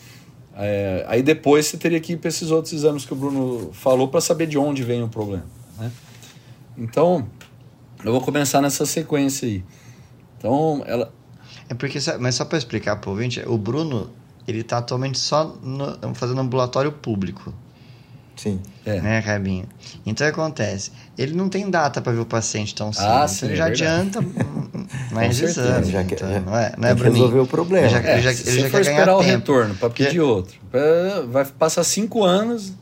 [0.55, 4.09] É, aí depois você teria que ir para esses outros exames que o Bruno falou
[4.09, 5.47] para saber de onde vem o problema.
[5.79, 5.91] Né?
[6.77, 7.27] Então,
[8.05, 9.65] eu vou começar nessa sequência aí.
[10.39, 11.13] Então, ela.
[11.69, 14.11] É porque, mas só para explicar para o ouvinte, o Bruno,
[14.47, 17.55] ele está atualmente só no, fazendo ambulatório público.
[18.37, 18.61] Sim.
[18.85, 19.01] É.
[19.01, 19.66] Né, Cabinho?
[20.05, 20.90] Então, o que acontece?
[21.16, 23.05] Ele não tem data para ver o paciente tão cedo.
[23.05, 24.21] Ah, então sim, ele já é adianta
[25.12, 25.88] mais exames.
[25.88, 27.87] Já então, não é, não é resolver o problema.
[27.87, 30.59] Ele já, é, ele já, se ele você for esperar o retorno para pedir outro,
[31.29, 32.73] vai passar cinco anos,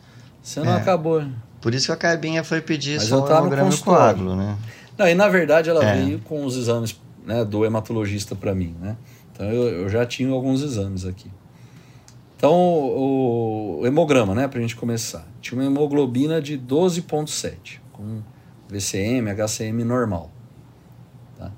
[0.42, 0.76] você não é.
[0.76, 1.24] acabou.
[1.60, 4.56] Por isso que a Cabinha foi pedir Mas só o hemograma coágulo, né?
[4.96, 5.96] Não, e na verdade ela é.
[5.96, 8.96] veio com os exames né, do hematologista para mim, né?
[9.32, 11.30] Então eu, eu já tinha alguns exames aqui.
[12.40, 15.28] Então, o, hemograma, né, para a gente começar.
[15.42, 18.22] Tinha uma hemoglobina de 12,7, com
[18.66, 20.30] VCM, HCM normal.
[21.36, 21.52] Tá?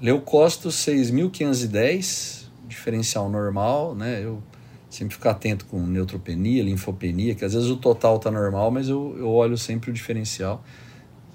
[0.00, 4.24] Leucócito 6.510, diferencial normal, né?
[4.24, 4.42] Eu
[4.88, 9.14] sempre fico atento com neutropenia, linfopenia, que às vezes o total tá normal, mas eu,
[9.18, 10.64] eu olho sempre o diferencial.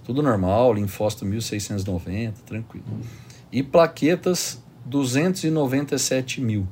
[0.03, 2.85] Tudo normal, linfócito 1.690, tranquilo.
[3.51, 6.67] E plaquetas 297 mil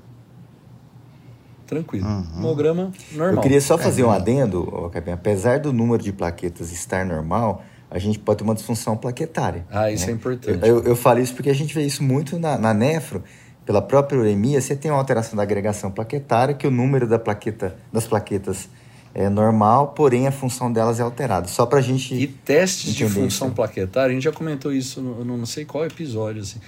[1.69, 2.07] tranquilo.
[2.07, 2.25] Uhum.
[2.37, 3.35] Hemograma normal.
[3.35, 8.17] Eu queria só fazer um adendo, apesar do número de plaquetas estar normal, a gente
[8.19, 9.65] pode ter uma disfunção plaquetária.
[9.69, 10.11] Ah, isso né?
[10.11, 10.67] é importante.
[10.67, 13.23] Eu, eu, falo isso porque a gente vê isso muito na, na nefro,
[13.65, 17.75] pela própria uremia, você tem uma alteração da agregação plaquetária, que o número da plaqueta,
[17.93, 18.67] das plaquetas
[19.13, 21.47] é normal, porém a função delas é alterada.
[21.47, 22.15] Só para a gente.
[22.15, 23.55] E testes de função isso.
[23.55, 26.41] plaquetária, a gente já comentou isso, no, no não sei qual episódio.
[26.41, 26.59] Assim.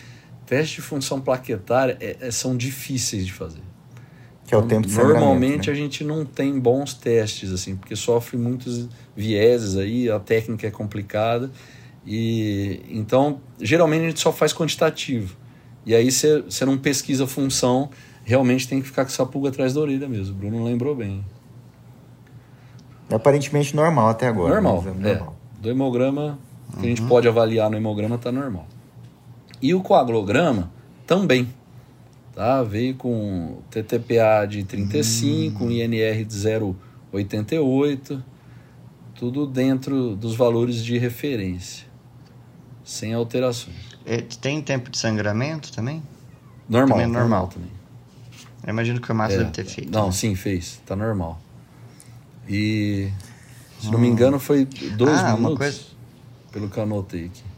[0.45, 3.61] Testes de função plaquetária é, é, são difíceis de fazer.
[4.51, 5.71] Que é o tempo de Normalmente né?
[5.71, 10.69] a gente não tem bons testes, assim, porque sofre muitos vieses aí, a técnica é
[10.69, 11.49] complicada.
[12.05, 15.37] E então, geralmente a gente só faz quantitativo.
[15.85, 17.89] E aí você não pesquisa função,
[18.25, 20.35] realmente tem que ficar com essa pulga atrás da orelha mesmo.
[20.35, 21.23] O Bruno lembrou bem.
[23.09, 24.55] É aparentemente normal até agora.
[24.55, 25.11] Normal, né?
[25.11, 25.13] é.
[25.15, 25.35] normal.
[25.61, 26.37] Do hemograma,
[26.77, 28.67] que a gente pode avaliar no hemograma, está normal.
[29.61, 30.69] E o coagulograma
[31.07, 31.47] também.
[32.33, 32.63] Tá?
[32.63, 35.71] Veio com TTPA de 35, uhum.
[35.71, 38.21] INR de 0,88,
[39.15, 41.85] tudo dentro dos valores de referência,
[42.83, 43.75] sem alterações.
[44.05, 46.01] É, tem tempo de sangramento também?
[46.67, 47.29] Normal, também é normal.
[47.29, 47.71] normal também.
[48.63, 49.91] Eu imagino que o Márcio é, deve ter feito.
[49.91, 50.11] Não, né?
[50.11, 50.81] sim, fez.
[50.85, 51.39] Tá normal.
[52.47, 53.09] E,
[53.79, 53.91] se hum.
[53.91, 55.39] não me engano, foi dois ah, minutos.
[55.39, 55.81] Uma coisa...
[56.51, 57.50] Pelo que eu anotei aqui.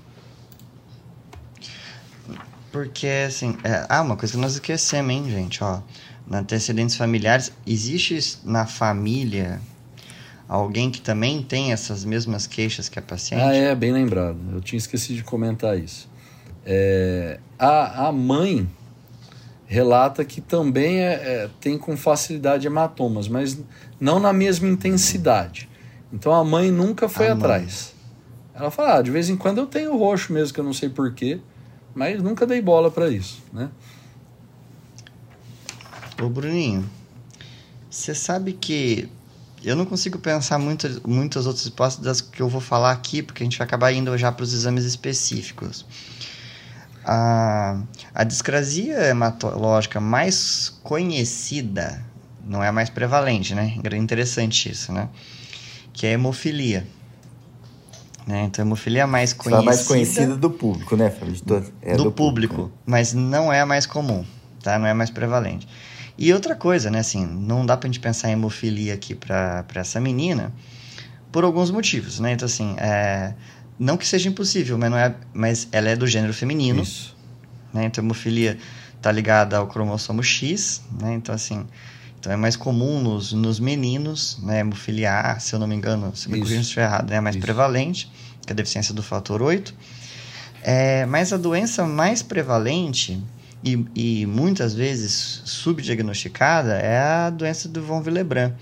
[2.74, 3.56] Porque, assim...
[3.64, 3.86] É...
[3.88, 5.64] Ah, uma coisa que nós esquecemos, hein, gente?
[5.64, 5.80] Ó,
[6.28, 9.62] na antecedentes familiares, existe na família
[10.50, 13.44] alguém que também tem essas mesmas queixas que a paciente?
[13.44, 14.38] Ah, é, bem lembrado.
[14.52, 16.10] Eu tinha esquecido de comentar isso.
[16.66, 18.68] É, a, a mãe
[19.68, 23.60] relata que também é, é, tem com facilidade hematomas, mas
[24.00, 25.70] não na mesma intensidade.
[26.12, 27.94] Então a mãe nunca foi a atrás.
[28.54, 28.62] Mãe.
[28.62, 30.90] Ela fala, ah, de vez em quando eu tenho roxo mesmo, que eu não sei
[30.90, 31.40] porquê,
[31.94, 33.70] mas nunca dei bola para isso, né?
[36.22, 36.90] Ô Bruninho,
[37.90, 39.10] você sabe que
[39.64, 43.44] eu não consigo pensar muito, muitas outras hipóteses das que eu vou falar aqui, porque
[43.44, 45.86] a gente vai acabar indo já para os exames específicos.
[47.06, 47.82] A,
[48.14, 52.04] a discrasia hematológica mais conhecida,
[52.46, 53.78] não é a mais prevalente, né?
[53.98, 55.10] Interessante isso, né?
[55.94, 56.86] Que é a hemofilia.
[58.26, 58.46] Né?
[58.46, 59.60] Então, a hemofilia mais conhecida...
[59.60, 61.36] Só mais conhecida do público, né, Fábio?
[61.82, 64.26] É do, do, público, público, mas não é a mais comum,
[64.62, 64.80] tá?
[64.80, 65.68] Não é a mais prevalente.
[66.18, 69.82] E outra coisa, né, assim, não dá pra gente pensar em hemofilia aqui pra, pra
[69.82, 70.54] essa menina
[71.32, 72.32] por alguns motivos, né?
[72.32, 73.34] Então, assim, é
[73.78, 76.82] não que seja impossível, mas, não é, mas ela é do gênero feminino.
[76.82, 77.16] Isso.
[77.74, 77.86] Né?
[77.86, 78.58] Então, a hemofilia
[78.96, 81.14] está ligada ao cromossomo X, né?
[81.16, 81.66] Então, assim,
[82.24, 84.62] então é mais comum nos, nos meninos, né?
[84.62, 87.36] Hemofilia A, se eu não me engano, se me corrija se estiver errado, é mais
[87.36, 87.46] Isso.
[87.46, 88.10] prevalente,
[88.46, 89.76] que é a deficiência do fator 8.
[90.62, 93.22] É, mas a doença mais prevalente
[93.62, 98.54] e, e muitas vezes subdiagnosticada é a doença do von Willebrand.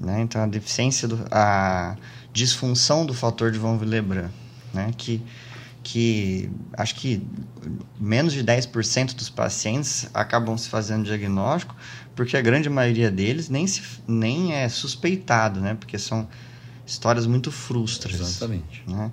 [0.00, 0.20] Né?
[0.22, 1.24] Então, a deficiência do...
[1.30, 1.96] A,
[2.32, 4.30] disfunção do fator de von Willebrand,
[4.74, 4.90] né?
[4.96, 5.22] Que,
[5.84, 7.22] que acho que
[8.00, 11.76] menos de 10% dos pacientes acabam se fazendo diagnóstico,
[12.16, 15.74] porque a grande maioria deles nem, se, nem é suspeitado, né?
[15.74, 16.26] Porque são
[16.86, 18.14] histórias muito frustras.
[18.14, 18.82] Exatamente.
[18.86, 19.12] Né?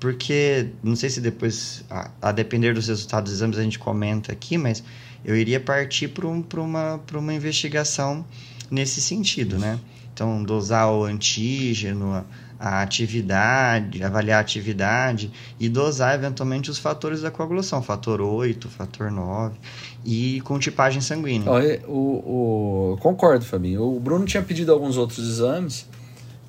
[0.00, 4.32] Porque, não sei se depois, a, a, depender dos resultados dos exames, a gente comenta
[4.32, 4.82] aqui, mas
[5.24, 8.26] eu iria partir para um, uma, uma investigação
[8.68, 9.78] nesse sentido, né?
[10.12, 12.24] Então, dosar o antígeno,
[12.62, 19.10] a atividade, avaliar a atividade e dosar eventualmente os fatores da coagulação, fator 8, fator
[19.10, 19.56] 9
[20.04, 21.50] e com tipagem sanguínea.
[21.50, 23.82] Olha, o, o, concordo, Fabinho.
[23.82, 25.88] O Bruno tinha pedido alguns outros exames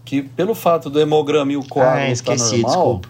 [0.05, 3.01] que, pelo fato do hemograma e o coágulo ah, esqueci, estar normal,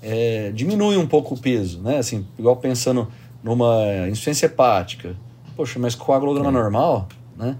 [0.00, 1.98] é, diminui um pouco o peso, né?
[1.98, 3.06] Assim, igual pensando
[3.44, 5.14] numa insuficiência hepática.
[5.54, 6.52] Poxa, mas coagulograma é.
[6.52, 7.54] normal, né?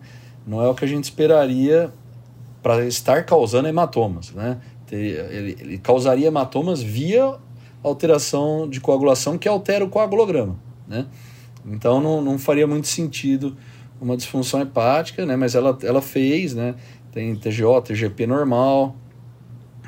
[0.47, 1.93] Não é o que a gente esperaria
[2.63, 4.57] para estar causando hematomas, né?
[4.91, 7.35] Ele, ele, causaria hematomas via
[7.83, 11.07] alteração de coagulação que altera o coagulograma, né?
[11.65, 13.57] Então não, não faria muito sentido
[14.01, 15.37] uma disfunção hepática, né?
[15.37, 16.75] Mas ela, ela fez, né?
[17.13, 18.95] Tem TGO, TGP normal,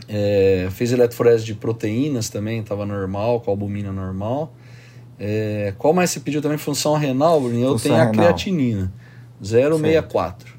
[0.08, 4.54] é, fez eletroforese de proteínas também, estava normal, com albumina normal.
[5.18, 6.56] É, qual mais se pediu também?
[6.56, 7.61] Função renal, Bruno?
[7.61, 8.92] Eu tenho a creatinina,
[9.42, 10.56] 064.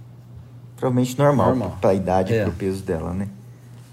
[0.76, 1.78] Provavelmente normal, normal.
[1.82, 2.44] para a idade e é.
[2.44, 3.28] para o peso dela, né?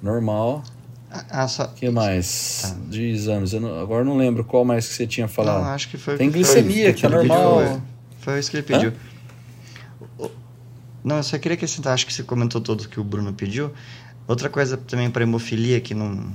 [0.07, 0.63] Normal.
[1.11, 1.67] Ah, ah só...
[1.67, 2.77] que mais tá.
[2.89, 3.53] de exames?
[3.53, 5.65] Eu não, agora não lembro qual mais que você tinha falado.
[5.65, 7.59] Não, acho que foi Tem glicemia, que, que é normal.
[7.59, 7.83] Pediu,
[8.21, 8.91] foi isso que ele pediu.
[10.21, 10.29] Hã?
[11.07, 13.73] Não, eu só queria acrescentar, acho que você comentou tudo que o Bruno pediu.
[14.27, 16.33] Outra coisa também para hemofilia que não,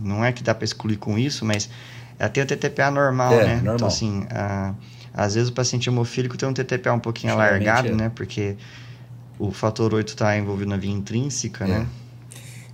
[0.00, 1.68] não é que dá para excluir com isso, mas
[2.16, 3.54] é ter o TTPA normal, é, né?
[3.56, 3.74] Normal.
[3.74, 4.74] Então, assim, a,
[5.12, 7.92] às vezes o paciente hemofílico tem um TTPA um pouquinho alargado, é.
[7.92, 8.12] né?
[8.14, 8.56] Porque
[9.40, 11.68] o fator 8 está envolvido na via intrínseca, é.
[11.68, 11.86] né?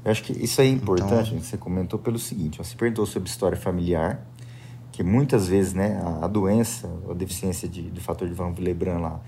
[0.05, 1.41] Eu acho que isso é importante, então...
[1.43, 4.27] você comentou pelo seguinte, você perguntou sobre história familiar,
[4.91, 9.01] que muitas vezes, né, a, a doença, a deficiência de, do fator de Van Willebrand
[9.01, 9.21] lá,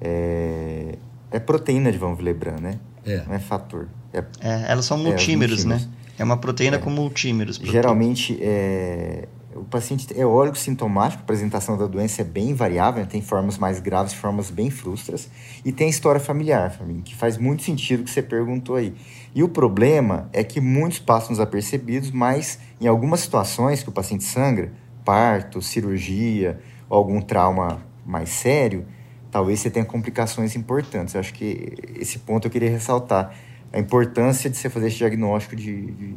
[0.00, 0.96] é,
[1.30, 2.78] é proteína de von Willebrand, né?
[3.04, 3.22] É.
[3.26, 3.88] Não é fator.
[4.12, 5.74] É, É, elas são É, os multímeros, né?
[5.76, 6.02] multímeros.
[6.18, 6.78] É uma proteína É.
[6.80, 7.56] com multímeros.
[7.56, 13.08] geralmente, é, o paciente é óleo sintomático, a apresentação da doença é bem variável, né?
[13.10, 15.28] tem formas mais graves, formas bem frustras,
[15.64, 18.94] e tem história familiar, que faz muito sentido o que você perguntou aí.
[19.34, 24.24] E o problema é que muitos passam desapercebidos, mas em algumas situações que o paciente
[24.24, 24.72] sangra,
[25.04, 28.86] parto, cirurgia ou algum trauma mais sério,
[29.30, 31.14] talvez você tenha complicações importantes.
[31.14, 33.34] Eu acho que esse ponto eu queria ressaltar.
[33.72, 36.14] A importância de você fazer esse diagnóstico de, de-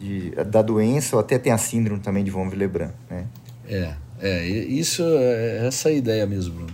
[0.00, 3.26] de- da doença, ou até tem a síndrome também de von Willebrand, né?
[3.68, 6.72] É, é, isso é essa é a ideia mesmo, Bruno.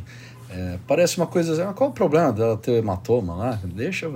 [0.49, 3.61] É, parece uma coisa qual o problema dela ter o hematoma lá?
[3.65, 4.07] Deixa,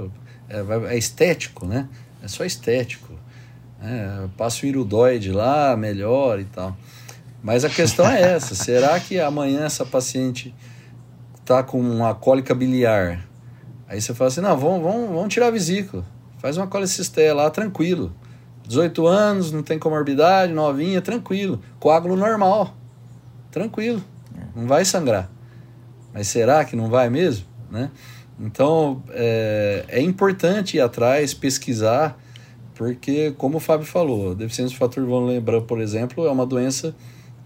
[0.49, 1.89] é, é estético, né?
[2.23, 3.13] É só estético.
[3.83, 6.77] É, passa o irudoide lá, melhor e tal.
[7.43, 10.55] Mas a questão é essa, será que amanhã essa paciente
[11.45, 13.27] tá com uma cólica biliar?
[13.89, 16.05] Aí você fala assim, não, vamos, vamos, vamos tirar a vesícula,
[16.39, 18.15] faz uma colecisteia lá, tranquilo.
[18.71, 21.61] 18 anos, não tem comorbidade, novinha, tranquilo.
[21.81, 22.73] Coágulo normal,
[23.51, 24.01] tranquilo.
[24.55, 25.29] Não vai sangrar.
[26.15, 27.47] Mas será que não vai mesmo?
[27.69, 27.91] Né?
[28.39, 32.17] Então, é, é importante ir atrás, pesquisar,
[32.77, 36.95] porque, como o Fábio falou, deficiência do fator von Willebrand, por exemplo, é uma doença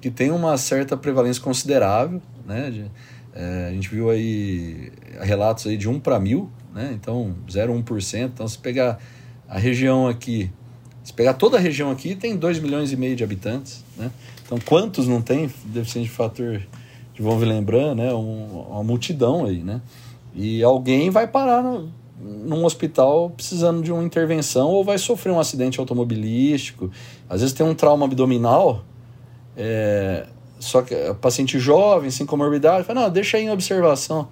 [0.02, 2.70] que tem uma certa prevalência considerável, né?
[2.70, 2.90] De-
[3.34, 6.90] é, a gente viu aí relatos aí de 1 para mil, né?
[6.92, 8.32] Então, 0,1%.
[8.34, 8.98] Então, se pegar
[9.48, 10.52] a região aqui,
[11.04, 14.10] se pegar toda a região aqui, tem 2 milhões e meio de habitantes, né?
[14.44, 16.60] Então, quantos não tem deficiência de fator
[17.14, 18.12] de von Willebrand, né?
[18.12, 19.80] Um- uma multidão aí, né?
[20.34, 21.88] E alguém vai parar no,
[22.20, 26.90] num hospital precisando de uma intervenção ou vai sofrer um acidente automobilístico.
[27.28, 28.84] Às vezes tem um trauma abdominal,
[29.56, 30.26] é,
[30.58, 34.28] só que é paciente jovem, sem comorbidade, fala, não, deixa aí em observação.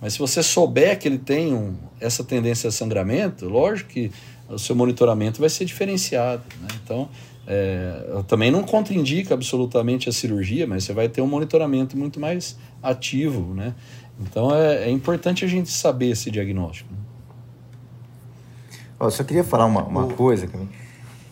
[0.00, 4.10] Mas se você souber que ele tem um- essa tendência a sangramento, lógico que
[4.48, 6.42] o seu monitoramento vai ser diferenciado.
[6.60, 6.68] Né?
[6.84, 7.08] Então,
[7.46, 12.56] é, também não contraindica absolutamente a cirurgia, mas você vai ter um monitoramento muito mais
[12.82, 13.54] ativo.
[13.54, 13.74] Né?
[14.20, 16.92] Então, é, é importante a gente saber esse diagnóstico.
[16.92, 16.98] né?
[18.98, 20.70] Eu só queria falar uma, uma coisa, Camille.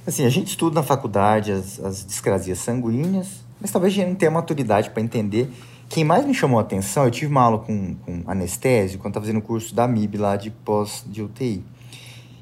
[0.07, 4.15] Assim, a gente estuda na faculdade as, as discrasias sanguíneas, mas talvez a gente não
[4.15, 5.51] tenha maturidade para entender.
[5.89, 9.25] Quem mais me chamou a atenção, eu tive uma aula com, com anestésio quando estava
[9.25, 11.65] fazendo o curso da MIB lá de pós de UTI.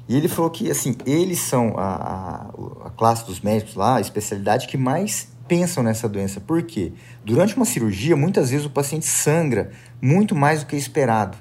[0.07, 4.01] E ele falou que, assim, eles são a, a, a classe dos médicos lá, a
[4.01, 6.41] especialidade que mais pensam nessa doença.
[6.41, 6.91] Por quê?
[7.23, 11.37] Durante uma cirurgia, muitas vezes o paciente sangra muito mais do que esperado.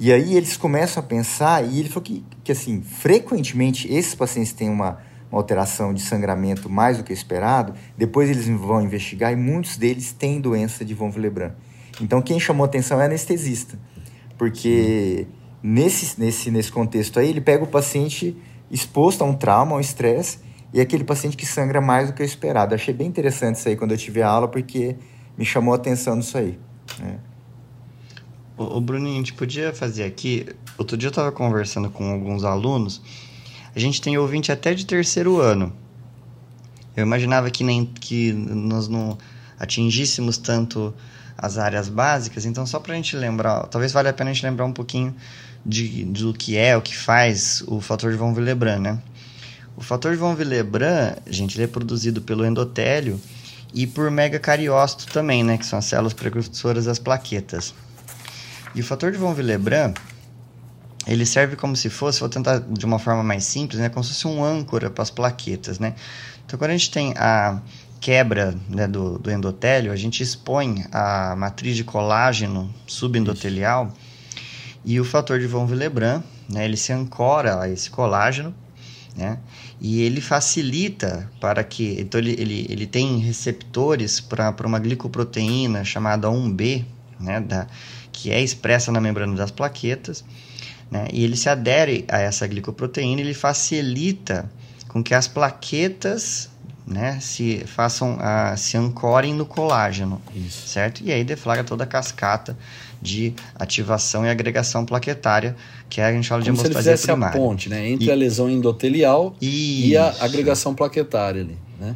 [0.00, 4.52] E aí eles começam a pensar, e ele falou que, que assim, frequentemente esses pacientes
[4.52, 4.98] têm uma,
[5.30, 10.12] uma alteração de sangramento mais do que esperado, depois eles vão investigar e muitos deles
[10.12, 11.52] têm doença de von Willebrand.
[12.00, 13.76] Então quem chamou atenção é anestesista,
[14.36, 15.26] porque
[15.62, 18.36] nesse, nesse, nesse contexto aí ele pega o paciente
[18.70, 20.40] exposto a um trauma, a um estresse,
[20.72, 22.74] e aquele paciente que sangra mais do que o esperado.
[22.74, 24.96] Achei bem interessante isso aí quando eu tive a aula, porque
[25.36, 26.58] me chamou a atenção nisso aí.
[26.98, 27.18] né?
[28.56, 30.46] O, o Bruninho, a gente podia fazer aqui.
[30.76, 33.00] Outro dia eu estava conversando com alguns alunos.
[33.74, 35.72] A gente tem ouvinte até de terceiro ano.
[36.96, 39.16] Eu imaginava que nem que nós não
[39.58, 40.92] atingíssemos tanto
[41.36, 44.44] as áreas básicas, então só para a gente lembrar, talvez valha a pena a gente
[44.44, 45.14] lembrar um pouquinho
[45.64, 48.98] de, do que é, o que faz o fator de von Willebrand, né?
[49.76, 53.20] O fator de von Willebrand, gente, ele é produzido pelo endotélio
[53.72, 55.58] e por megacariócito também, né?
[55.58, 57.74] Que são as células precursoras das plaquetas.
[58.74, 59.94] E o fator de von Willebrand,
[61.06, 63.88] ele serve como se fosse, vou tentar de uma forma mais simples, né?
[63.88, 65.94] Como se fosse um âncora para as plaquetas, né?
[66.44, 67.60] Então, quando a gente tem a
[68.00, 73.92] quebra né, do, do endotélio, a gente expõe a matriz de colágeno subendotelial
[74.84, 76.64] e o fator de von Willebrand, né?
[76.64, 78.54] Ele se ancora a esse colágeno,
[79.16, 79.38] né?
[79.80, 82.00] E ele facilita para que.
[82.00, 86.84] Então, ele, ele, ele tem receptores para uma glicoproteína chamada 1B,
[87.20, 87.40] né?
[87.40, 87.66] Da,
[88.12, 90.24] que é expressa na membrana das plaquetas,
[90.90, 91.06] né?
[91.12, 94.50] E ele se adere a essa glicoproteína, ele facilita
[94.88, 96.50] com que as plaquetas,
[96.86, 100.66] né, se façam, ah, se ancorem no colágeno, Isso.
[100.66, 101.02] certo?
[101.04, 102.56] E aí deflagra toda a cascata
[103.00, 105.54] de ativação e agregação plaquetária,
[105.88, 107.40] que é a gente fala de Como se ele hemostasia fizesse a primária.
[107.40, 107.88] ponte, né?
[107.88, 110.24] Entre E- a lesão endotelial e a Isso.
[110.24, 111.94] agregação plaquetária ali, né?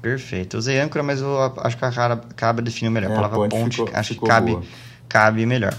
[0.00, 0.56] Perfeito.
[0.56, 3.08] Eu usei âncora, mas eu acho que a cara acaba definindo melhor.
[3.10, 4.62] É, a a palavra ponte ponte, ficou- acho ficou que cabe, boa.
[5.08, 5.74] cabe melhor.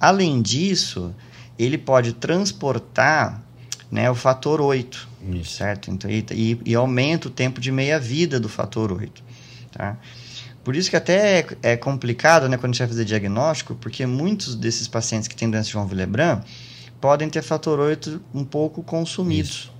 [0.00, 1.14] Além disso,
[1.58, 3.42] ele pode transportar
[3.90, 5.56] né, o fator 8, Isso.
[5.58, 5.90] certo?
[5.92, 9.22] Então, e, e- e aumenta o tempo de meia-vida do fator 8.
[9.70, 9.96] Tá?
[10.66, 14.56] Por isso que até é, complicado, né, quando a gente vai fazer diagnóstico, porque muitos
[14.56, 16.40] desses pacientes que têm doença de Von Willebrand
[17.00, 19.70] podem ter fator 8 um pouco consumidos.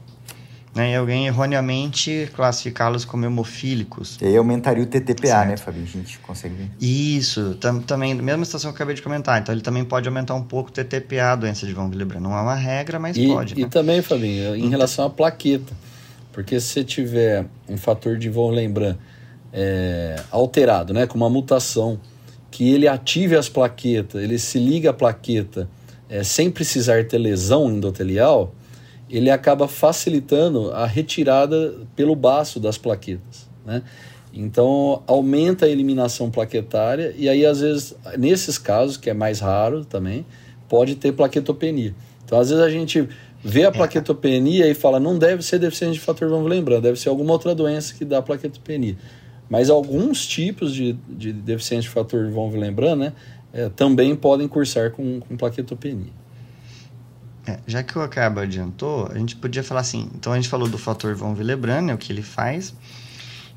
[0.73, 4.17] Né, e alguém erroneamente classificá-los como hemofílicos.
[4.23, 5.49] E aí aumentaria o TTPA, certo.
[5.49, 5.87] né, Fabinho?
[5.87, 6.71] A gente consegue ver.
[6.81, 9.43] Isso, tam, também, mesma situação que eu acabei de comentar.
[9.43, 12.23] Então, ele também pode aumentar um pouco o TTPA, a doença de Von Willebrand.
[12.23, 13.55] Não é uma regra, mas e, pode.
[13.59, 13.69] E né?
[13.69, 15.75] também, Fabinho, em então, relação à plaqueta.
[16.33, 18.97] Porque se você tiver um fator de Von Willebrand
[19.57, 21.99] é, alterado, né, com uma mutação,
[22.51, 25.69] que ele ative as plaquetas, ele se liga à plaqueta
[26.09, 28.55] é, sem precisar ter lesão endotelial,
[29.09, 33.83] ele acaba facilitando a retirada pelo baço das plaquetas, né?
[34.33, 39.85] Então aumenta a eliminação plaquetária e aí às vezes nesses casos que é mais raro
[39.85, 40.27] também
[40.69, 41.95] pode ter plaquetopenia.
[42.25, 43.09] Então às vezes a gente
[43.43, 47.09] vê a plaquetopenia e fala não deve ser deficiência de fator vamos lembrando, deve ser
[47.09, 48.97] alguma outra doença que dá plaquetopenia.
[49.49, 53.13] Mas alguns tipos de, de deficiência de fator von Willebrand né,
[53.53, 56.13] é, também podem cursar com, com plaquetopenia.
[57.47, 60.69] É, já que o Acaba adiantou, a gente podia falar assim, então a gente falou
[60.69, 62.75] do fator von Willebrand, né, o que ele faz,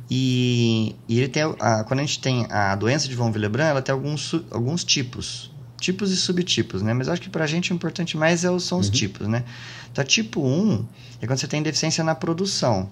[0.09, 3.81] e, e ele tem, a, quando a gente tem a doença de von Willebrand, ela
[3.81, 7.75] tem alguns, alguns tipos, tipos e subtipos, né, mas acho que para a gente o
[7.75, 8.93] importante mais é, são os uhum.
[8.93, 9.43] tipos, né.
[9.91, 10.85] Então, tipo 1
[11.19, 12.91] é quando você tem deficiência na produção,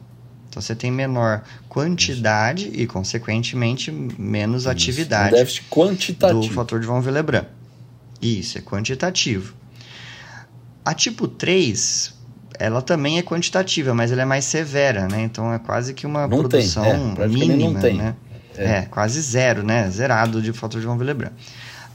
[0.57, 4.69] então você tem menor quantidade e, consequentemente, menos Isso.
[4.69, 5.35] atividade.
[5.35, 6.41] Um déficit quantitativo.
[6.41, 7.45] Do fator de von Willebrand.
[8.19, 9.53] Isso, é quantitativo.
[10.83, 12.13] A tipo 3,
[12.57, 15.21] ela também é quantitativa, mas ela é mais severa, né?
[15.21, 17.97] Então é quase que uma não produção tem, é, mínima, não tem.
[17.97, 18.15] né?
[18.57, 18.63] É.
[18.63, 18.81] é.
[18.83, 19.87] quase zero, né?
[19.91, 21.33] Zerado de fator de von Willebrand.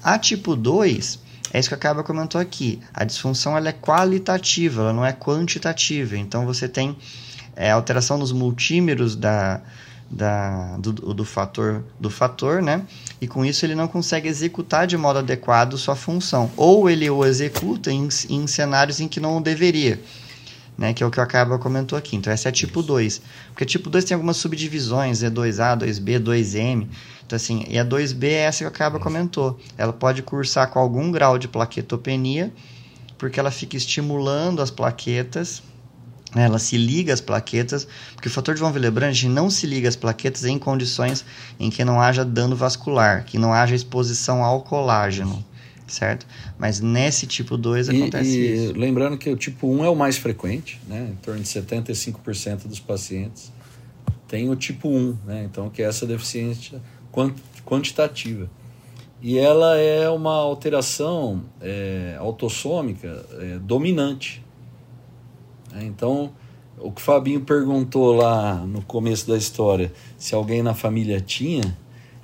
[0.05, 1.19] A tipo 2,
[1.53, 2.79] é isso que a Caba comentou aqui.
[2.95, 6.17] A disfunção ela é qualitativa, ela não é quantitativa.
[6.17, 6.97] Então você tem
[7.57, 9.61] é, alteração nos multímeros da,
[10.13, 12.83] da, do, do, fator, do fator, né?
[13.21, 16.51] E com isso ele não consegue executar de modo adequado sua função.
[16.57, 20.01] Ou ele o executa em, em cenários em que não deveria.
[20.77, 22.17] Né, que é o que o Acaba comentou aqui.
[22.17, 23.21] Então, essa é tipo 2.
[23.49, 26.89] Porque tipo 2 tem algumas subdivisões, E2A, 2B, 2M.
[27.25, 29.61] Então, assim, e a 2B é essa que o Acaba comentou.
[29.77, 32.53] Ela pode cursar com algum grau de plaquetopenia,
[33.19, 35.63] porque ela fica estimulando as plaquetas
[36.35, 39.97] ela se liga às plaquetas, porque o fator de von Willebrand não se liga às
[39.97, 41.25] plaquetas em condições
[41.61, 45.45] em que não haja dano vascular, que não haja exposição ao colágeno,
[45.87, 46.27] certo?
[46.59, 48.73] Mas nesse tipo 2 acontece e, isso.
[48.75, 51.11] Lembrando que o tipo 1 é o mais frequente, né?
[51.13, 53.53] em torno de 75% dos pacientes
[54.33, 55.45] tem o tipo 1, né?
[55.45, 56.81] então que é essa deficiência
[57.67, 58.49] quantitativa.
[59.21, 64.42] E ela é uma alteração é, autossômica é, dominante,
[65.81, 66.33] então,
[66.79, 71.77] o que o Fabinho perguntou lá no começo da história, se alguém na família tinha,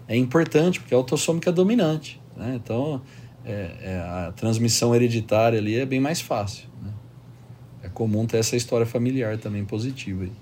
[0.06, 2.20] é importante, porque a autossômica é dominante.
[2.36, 2.58] Né?
[2.62, 3.00] Então,
[3.44, 6.68] é, é, a transmissão hereditária ali é bem mais fácil.
[6.82, 6.90] Né?
[7.84, 10.24] É comum ter essa história familiar também positiva.
[10.24, 10.32] Aí.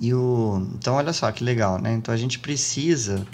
[0.00, 0.66] E o...
[0.74, 1.92] Então, olha só que legal, né?
[1.94, 3.26] Então, a gente precisa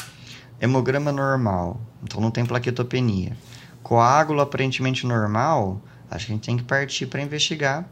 [0.61, 3.37] hemograma normal, então não tem plaquetopenia.
[3.83, 5.81] Coágulo aparentemente normal,
[6.15, 7.87] acho que a gente tem que partir para investigar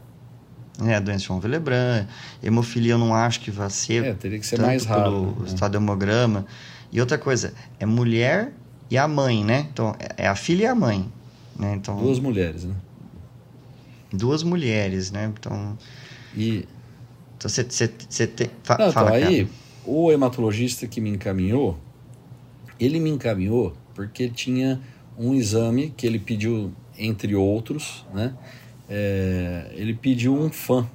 [0.79, 2.07] né, a doença de von Willebrand,
[2.41, 5.47] hemofilia eu não acho que vai ser, é, teria que ser mais rápido, pelo né?
[5.47, 6.45] estado hemograma.
[6.91, 8.51] E outra coisa, é mulher
[8.89, 9.67] e a mãe, né?
[9.71, 11.11] Então, é, é a filha e a mãe,
[11.57, 11.75] né?
[11.75, 12.75] Então, duas mulheres, né?
[14.11, 15.31] Duas mulheres, né?
[15.37, 15.77] Então,
[16.35, 16.67] e
[17.37, 19.47] então você você tem fa, não, fala então, aí
[19.85, 21.77] o hematologista que me encaminhou,
[22.79, 24.79] ele me encaminhou porque tinha
[25.17, 28.35] um exame que ele pediu entre outros, né?
[28.89, 30.87] É, ele pediu um fã,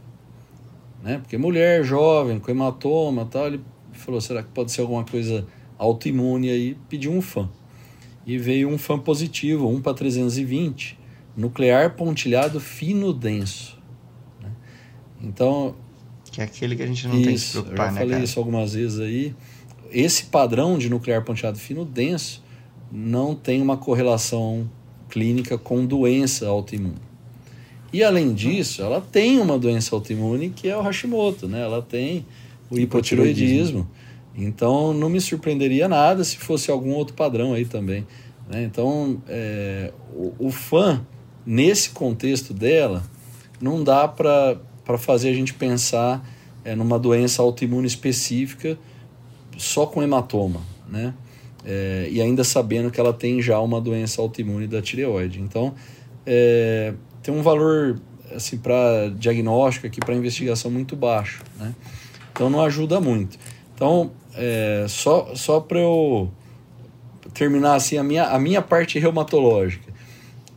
[1.03, 1.18] né?
[1.18, 3.61] Porque mulher jovem com hematoma, tal, ele
[3.92, 5.46] falou, será que pode ser alguma coisa
[5.76, 6.76] autoimune aí?
[6.88, 7.49] Pediu um fã.
[8.26, 10.99] E veio um fã positivo, 1 para 320,
[11.36, 13.78] nuclear pontilhado fino denso.
[14.42, 14.51] Né?
[15.22, 15.74] Então,
[16.30, 17.99] que é aquele que a gente não isso, tem que se preocupar, eu já né,
[17.99, 18.24] falei cara?
[18.24, 19.34] isso algumas vezes aí.
[19.90, 22.44] Esse padrão de nuclear pontilhado fino denso
[22.92, 24.70] não tem uma correlação
[25.09, 27.09] clínica com doença autoimune.
[27.92, 31.62] E além disso, ela tem uma doença autoimune que é o Hashimoto, né?
[31.62, 32.26] Ela tem
[32.70, 33.88] o hipotiroidismo.
[34.36, 38.06] Então não me surpreenderia nada se fosse algum outro padrão aí também.
[38.48, 38.62] Né?
[38.62, 41.04] Então é, o, o fã,
[41.44, 43.02] nesse contexto dela,
[43.61, 44.59] não dá para
[44.98, 46.24] fazer a gente pensar
[46.64, 48.78] é, numa doença autoimune específica
[49.56, 51.14] só com hematoma, né?
[51.68, 55.38] É, e ainda sabendo que ela tem já uma doença autoimune da tireoide.
[55.38, 55.74] Então,
[56.24, 58.00] é, tem um valor
[58.34, 61.74] assim para diagnóstico aqui para investigação muito baixo, né?
[62.32, 63.38] Então não ajuda muito.
[63.74, 66.30] Então é, só, só para eu
[67.34, 69.92] terminar assim a minha, a minha parte reumatológica.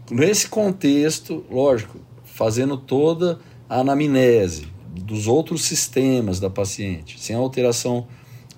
[0.10, 3.40] Nesse contexto, lógico, fazendo toda
[3.70, 8.08] a anamnese dos outros sistemas da paciente, sem alteração.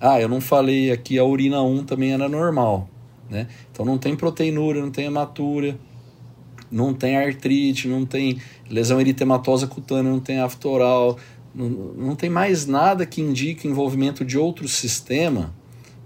[0.00, 2.88] Ah, eu não falei aqui, a urina 1 também era normal.
[3.30, 3.46] Né?
[3.72, 5.78] Então não tem proteinúria, não tem hematúria,
[6.70, 8.38] não tem artrite, não tem
[8.68, 11.18] lesão eritematosa cutânea, não tem aftoral,
[11.54, 15.54] não, não tem mais nada que indique envolvimento de outro sistema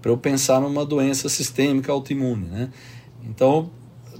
[0.01, 2.45] para eu pensar numa doença sistêmica autoimune.
[2.45, 2.69] Né?
[3.25, 3.69] Então,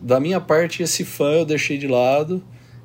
[0.01, 2.43] da minha parte, esse fã eu deixei de lado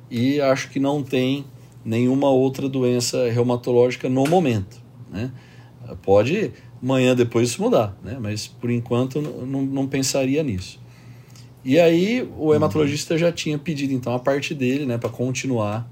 [0.09, 1.45] e acho que não tem
[1.83, 4.81] nenhuma outra doença reumatológica no momento.
[5.11, 5.31] Né?
[6.01, 6.51] Pode
[6.85, 8.17] amanhã depois isso mudar, né?
[8.21, 10.79] mas por enquanto não, não pensaria nisso.
[11.63, 15.89] E aí o hematologista já tinha pedido então a parte dele né, para continuar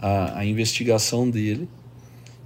[0.00, 1.68] a, a investigação dele.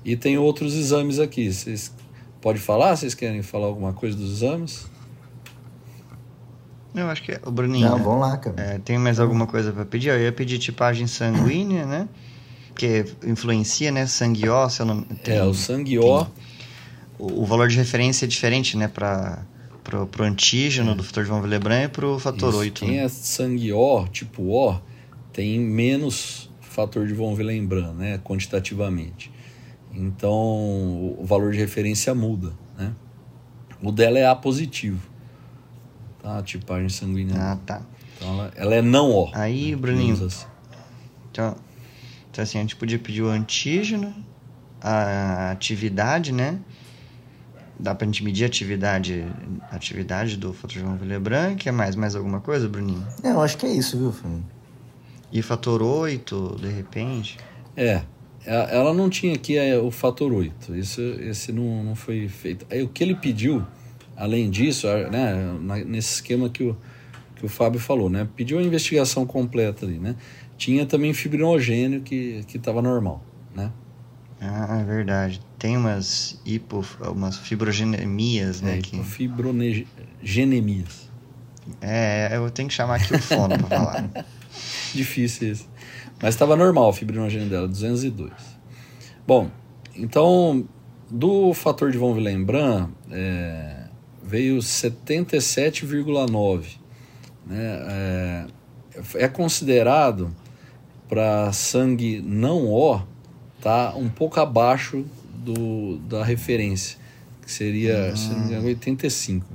[0.04, 1.50] E tem outros exames aqui.
[1.50, 1.94] Vocês
[2.40, 2.96] podem falar?
[2.96, 4.86] Vocês querem falar alguma coisa dos exames?
[6.92, 7.88] Eu acho que é o Bruninho.
[7.88, 8.60] Não, vamos lá, cara.
[8.60, 10.08] É, tem mais alguma coisa para pedir?
[10.08, 12.08] Eu ia pedir tipagem sanguínea, né?
[12.68, 14.04] Porque influencia, né?
[14.06, 15.02] Sangue O, se eu não...
[15.02, 16.26] Tem, é, o sangue O...
[17.18, 18.88] O, o, valor de referência é diferente, né?
[18.88, 19.44] Para
[19.82, 20.94] pro, pro antígeno é.
[20.94, 22.58] do fator de von Willebrand e pro fator Isso.
[22.58, 22.84] 8.
[22.84, 23.04] Quem né?
[23.04, 24.78] é sangue O, tipo O,
[25.32, 28.18] tem menos fator de von Willebrand, né?
[28.24, 29.30] Quantitativamente.
[29.92, 30.32] Então,
[31.18, 32.92] o valor de referência muda, né?
[33.80, 35.00] O dela é A positivo.
[36.20, 36.38] Tá?
[36.38, 37.36] A tipagem sanguínea.
[37.36, 37.82] Ah, tá.
[38.16, 39.30] Então, ela, ela é não O.
[39.32, 39.76] Aí, né?
[39.76, 40.24] Bruninho...
[40.24, 40.46] Assim.
[41.30, 41.56] Então,
[42.30, 44.12] então, assim, a gente podia pedir o antígeno,
[44.80, 46.58] a atividade, né?
[47.78, 49.24] Dá pra gente medir a atividade,
[49.70, 53.04] a atividade do fator João Willebrand, que é mais, mais alguma coisa, Bruninho?
[53.22, 54.44] É, eu acho que é isso, viu, Fernando?
[55.32, 57.36] E fator 8, de repente?
[57.76, 58.02] É,
[58.46, 62.64] ela não tinha aqui é, o fator 8, isso, esse não, não foi feito.
[62.70, 63.64] Aí, o que ele pediu,
[64.16, 66.76] além disso, né, nesse esquema que o,
[67.34, 70.14] que o Fábio falou, né, pediu a investigação completa ali, né,
[70.56, 73.72] tinha também fibrinogênio que estava normal, né?
[74.46, 75.40] Ah, é verdade.
[75.58, 78.78] Tem umas hipo, umas fibrogenemias, né?
[78.78, 79.02] É, que...
[79.02, 81.10] Fibrogenemias.
[81.80, 84.10] É, eu tenho que chamar aqui o fono para falar.
[84.94, 85.66] Difícil isso.
[86.20, 88.30] Mas estava normal o fibrinogênio dela, 202.
[89.26, 89.50] Bom,
[89.96, 90.68] então,
[91.10, 93.86] do fator de von Willebrand, é,
[94.22, 96.76] veio 77,9.
[97.46, 97.78] Né?
[97.88, 98.46] É,
[99.14, 100.36] é considerado
[101.08, 103.13] para sangue não O
[103.64, 106.98] tá um pouco abaixo do, da referência,
[107.40, 108.16] que seria, ah.
[108.16, 109.46] se não me engano, 85.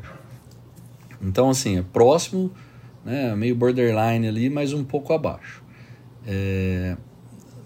[1.21, 2.51] Então, assim, é próximo,
[3.05, 5.63] né, meio borderline ali, mas um pouco abaixo.
[6.25, 6.97] É,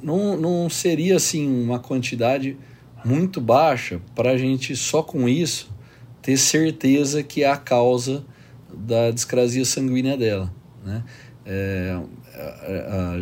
[0.01, 2.57] não, não seria, assim, uma quantidade
[3.05, 5.73] muito baixa para a gente, só com isso,
[6.21, 8.25] ter certeza que é a causa
[8.73, 11.03] da discrasia sanguínea dela, né?
[11.45, 11.97] É,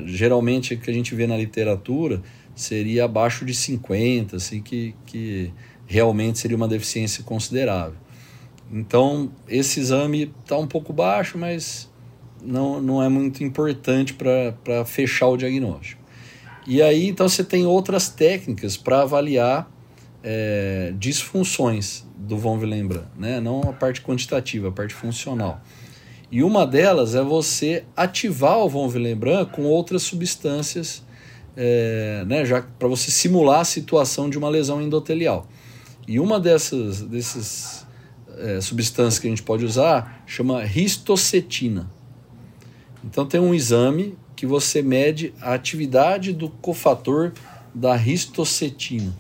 [0.06, 2.22] geralmente o que a gente vê na literatura
[2.62, 5.52] seria abaixo de 50, assim, que, que
[5.86, 7.96] realmente seria uma deficiência considerável.
[8.72, 11.90] Então, esse exame está um pouco baixo, mas
[12.42, 16.02] não, não é muito importante para fechar o diagnóstico.
[16.66, 19.70] E aí, então, você tem outras técnicas para avaliar
[20.24, 23.40] é, disfunções do von Willebrand, né?
[23.40, 25.62] não a parte quantitativa, a parte funcional.
[26.32, 31.04] E uma delas é você ativar o von Willebrand com outras substâncias,
[31.56, 35.48] é, né, já para você simular a situação de uma lesão endotelial.
[36.08, 37.86] E uma dessas, dessas
[38.38, 41.90] é, substâncias que a gente pode usar chama histocetina.
[43.04, 47.32] Então tem um exame que você mede a atividade do cofator
[47.74, 49.14] da histocetina,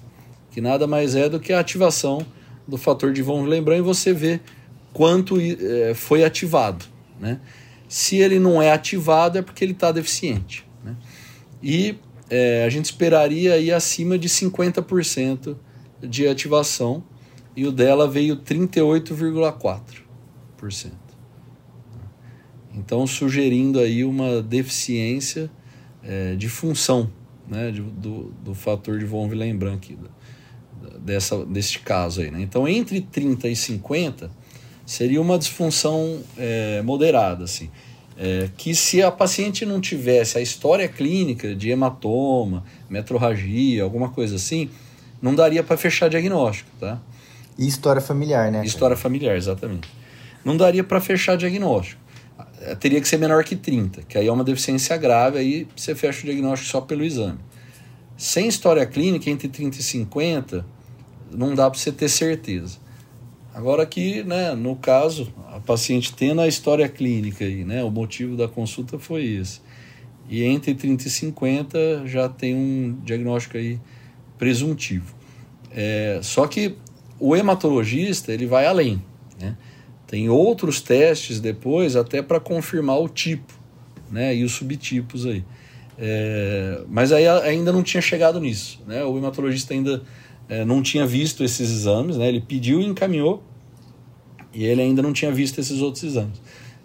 [0.51, 2.25] que nada mais é do que a ativação
[2.67, 4.39] do fator de von Willebrand e você vê
[4.93, 6.85] quanto é, foi ativado.
[7.19, 7.39] Né?
[7.87, 10.65] Se ele não é ativado, é porque ele está deficiente.
[10.83, 10.95] Né?
[11.61, 11.95] E
[12.31, 15.57] é, a gente esperaria aí acima de 50%
[16.01, 17.03] de ativação
[17.55, 20.91] e o dela veio 38,4%.
[22.73, 25.51] Então, sugerindo aí uma deficiência
[26.01, 27.11] é, de função
[27.45, 29.81] né, de, do, do fator de von Willebrand
[30.99, 32.31] dessa, deste caso aí.
[32.31, 32.41] Né?
[32.41, 34.31] Então, entre 30 e 50
[34.85, 37.69] seria uma disfunção é, moderada, assim.
[38.17, 44.35] É, que se a paciente não tivesse a história clínica de hematoma, metrorragia, alguma coisa
[44.35, 44.69] assim,
[45.21, 47.01] não daria para fechar diagnóstico, tá?
[47.57, 48.65] E história familiar, né?
[48.65, 49.89] História familiar, exatamente.
[50.43, 52.01] Não daria para fechar diagnóstico.
[52.61, 55.95] É, teria que ser menor que 30, que aí é uma deficiência grave, aí você
[55.95, 57.39] fecha o diagnóstico só pelo exame.
[58.17, 60.65] Sem história clínica, entre 30 e 50,
[61.31, 62.77] não dá para você ter certeza.
[63.53, 68.37] Agora aqui, né, no caso, a paciente tendo a história clínica aí, né, o motivo
[68.37, 69.59] da consulta foi esse.
[70.29, 73.77] E entre 30 e 50 já tem um diagnóstico aí
[74.37, 75.13] presuntivo.
[75.69, 76.75] É, só que
[77.19, 79.03] o hematologista ele vai além,
[79.39, 79.57] né?
[80.07, 83.53] Tem outros testes depois até para confirmar o tipo,
[84.09, 84.35] né?
[84.35, 85.43] E os subtipos aí.
[85.97, 89.03] É, mas aí ainda não tinha chegado nisso, né?
[89.03, 90.01] O hematologista ainda
[90.51, 92.27] é, não tinha visto esses exames, né?
[92.27, 93.41] Ele pediu e encaminhou
[94.53, 96.41] e ele ainda não tinha visto esses outros exames.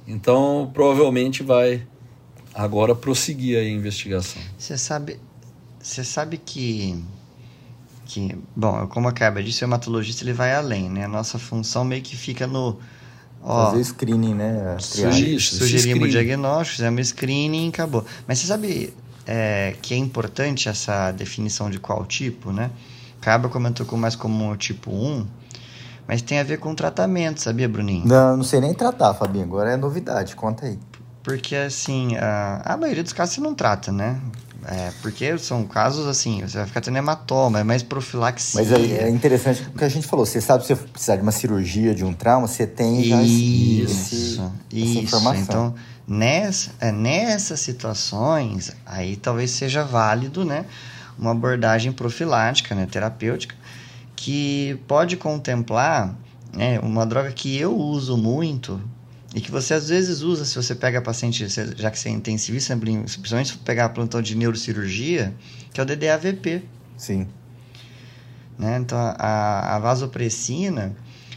[0.06, 1.84] Então, provavelmente vai
[2.54, 4.40] agora prosseguir a investigação.
[4.56, 5.18] Você sabe,
[5.82, 7.02] você sabe que
[8.04, 11.04] que, bom, como acaba de ser o hematologista, ele vai além, né?
[11.04, 12.78] A nossa função meio que fica no
[13.42, 14.76] Ó, Fazer screening, né?
[14.78, 18.04] Sugerimos sugerimos diagnóstico, fizemos screening e acabou.
[18.28, 18.94] Mas você sabe
[19.26, 22.70] é, que é importante essa definição de qual tipo, né?
[23.27, 25.27] Caba comentou com mais como tipo 1,
[26.07, 28.07] mas tem a ver com tratamento, sabia, Bruninho?
[28.07, 29.43] Não, não sei nem tratar, Fabinho.
[29.43, 30.79] Agora é novidade, conta aí.
[31.24, 34.20] Porque, assim, a, a maioria dos casos você não trata, né?
[34.64, 38.61] É, porque são casos assim, você vai ficar tendo hematoma, é mais profilaxia.
[38.61, 40.24] Mas é, é interessante o que a gente falou.
[40.24, 43.91] Você sabe se você precisar de uma cirurgia, de um trauma, você tem já isso,
[43.91, 44.41] esse,
[44.72, 44.99] isso.
[45.01, 45.43] informação.
[45.43, 45.74] Então,
[46.07, 50.64] nessa, é, nessas situações, aí talvez seja válido, né?
[51.18, 53.54] Uma abordagem profilática, né, terapêutica,
[54.14, 56.14] que pode contemplar
[56.54, 58.80] né, uma droga que eu uso muito
[59.34, 62.74] e que você às vezes usa se você pega paciente, já que você é intensivista,
[62.74, 65.34] principalmente se pegar plantão de neurocirurgia,
[65.72, 66.64] que é o DDAVP.
[66.96, 67.28] Sim.
[68.58, 68.78] Né?
[68.80, 70.96] Então, a, a vasopressina,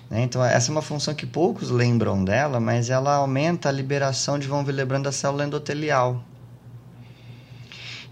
[0.10, 0.22] né?
[0.22, 4.48] então essa é uma função que poucos lembram dela, mas ela aumenta a liberação de
[4.48, 6.24] von Willebrand da célula endotelial.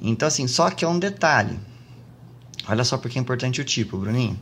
[0.02, 1.60] Então, assim, só que é um detalhe.
[2.68, 4.38] Olha só porque é importante o tipo, Bruninho.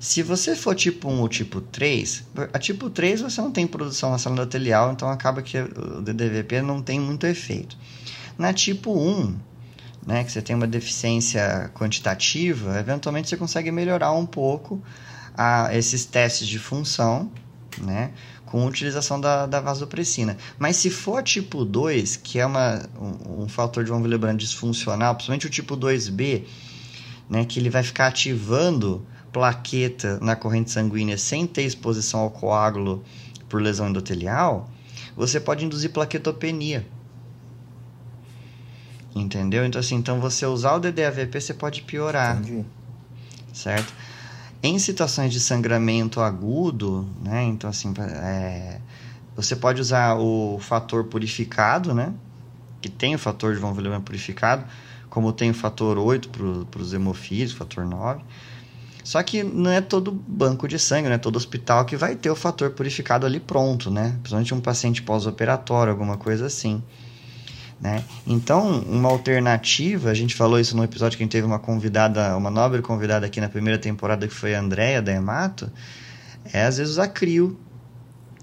[0.00, 4.10] Se você for tipo 1 ou tipo 3, a tipo 3 você não tem produção
[4.10, 7.76] na célula endotelial, então acaba que o DDVP não tem muito efeito.
[8.38, 9.36] Na tipo 1,
[10.06, 14.80] né, que você tem uma deficiência quantitativa, eventualmente você consegue melhorar um pouco
[15.36, 17.30] a, esses testes de função,
[17.78, 18.12] né,
[18.50, 20.36] com utilização da, da vasopressina.
[20.58, 25.14] Mas se for tipo 2, que é uma, um, um fator de von Willebrand disfuncional,
[25.14, 26.44] principalmente o tipo 2B,
[27.28, 33.04] né, que ele vai ficar ativando plaqueta na corrente sanguínea sem ter exposição ao coágulo
[33.48, 34.70] por lesão endotelial,
[35.16, 36.86] você pode induzir plaquetopenia.
[39.14, 39.64] Entendeu?
[39.64, 42.38] Então, assim, então você usar o DDAVP, você pode piorar.
[42.38, 42.64] Entendi.
[43.52, 43.92] Certo?
[44.62, 47.44] Em situações de sangramento agudo, né?
[47.44, 48.80] Então, assim, é,
[49.36, 52.12] você pode usar o fator purificado, né?
[52.80, 54.64] Que tem o fator de von Willebrand purificado,
[55.08, 56.28] como tem o fator 8
[56.70, 58.22] para os hemofílicos, fator 9
[59.08, 62.28] só que não é todo banco de sangue, não é todo hospital que vai ter
[62.28, 64.10] o fator purificado ali pronto, né?
[64.20, 66.82] Principalmente um paciente pós-operatório, alguma coisa assim.
[67.80, 68.02] Né?
[68.26, 72.36] Então, uma alternativa, a gente falou isso no episódio que a gente teve uma convidada,
[72.36, 75.70] uma nobre convidada aqui na primeira temporada, que foi a Andrea da Emato,
[76.52, 77.58] é às vezes usar crio,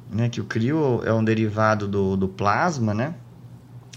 [0.10, 0.30] né?
[0.30, 3.14] Que o crio é um derivado do, do plasma, né?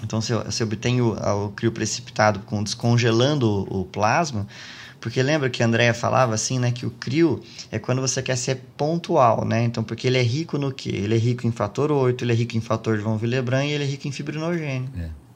[0.02, 4.46] Então, você, você obtém o, o crio precipitado com descongelando o, o plasma,
[5.00, 8.36] porque lembra que a Andrea falava assim, né, que o CRIO é quando você quer
[8.36, 9.62] ser pontual, né?
[9.62, 10.90] Então, porque ele é rico no quê?
[10.90, 13.70] Ele é rico em fator 8, ele é rico em fator de von Willebrand e
[13.70, 14.90] ele é rico em fibrinogênio.
[14.98, 15.27] É.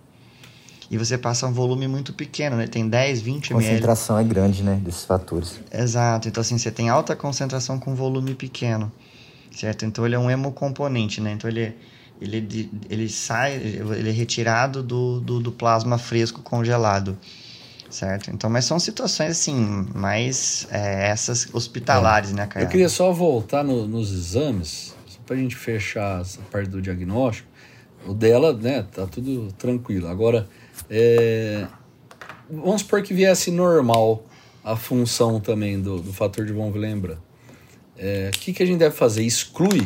[0.92, 2.66] E você passa um volume muito pequeno, né?
[2.66, 3.66] Tem 10, 20 ml.
[3.66, 5.58] A concentração é grande, né, desses fatores.
[5.72, 6.28] Exato.
[6.28, 8.92] Então, assim, você tem alta concentração com volume pequeno,
[9.50, 9.86] certo?
[9.86, 11.32] Então, ele é um hemocomponente, né?
[11.32, 11.74] Então, ele,
[12.20, 17.16] ele, ele sai, ele é retirado do, do, do plasma fresco congelado
[17.88, 18.30] certo?
[18.30, 22.34] Então, mas são situações assim, mais é, essas hospitalares, é.
[22.34, 22.64] né, Caio?
[22.64, 26.80] Eu queria só voltar no, nos exames, só para a gente fechar essa parte do
[26.80, 27.48] diagnóstico.
[28.06, 30.08] O dela, né, tá tudo tranquilo.
[30.08, 30.48] Agora,
[30.90, 31.66] é,
[32.50, 34.24] vamos supor que viesse normal
[34.64, 37.18] a função também do, do fator de von Willebrand.
[37.96, 39.22] É, o que, que a gente deve fazer?
[39.22, 39.82] Exclui?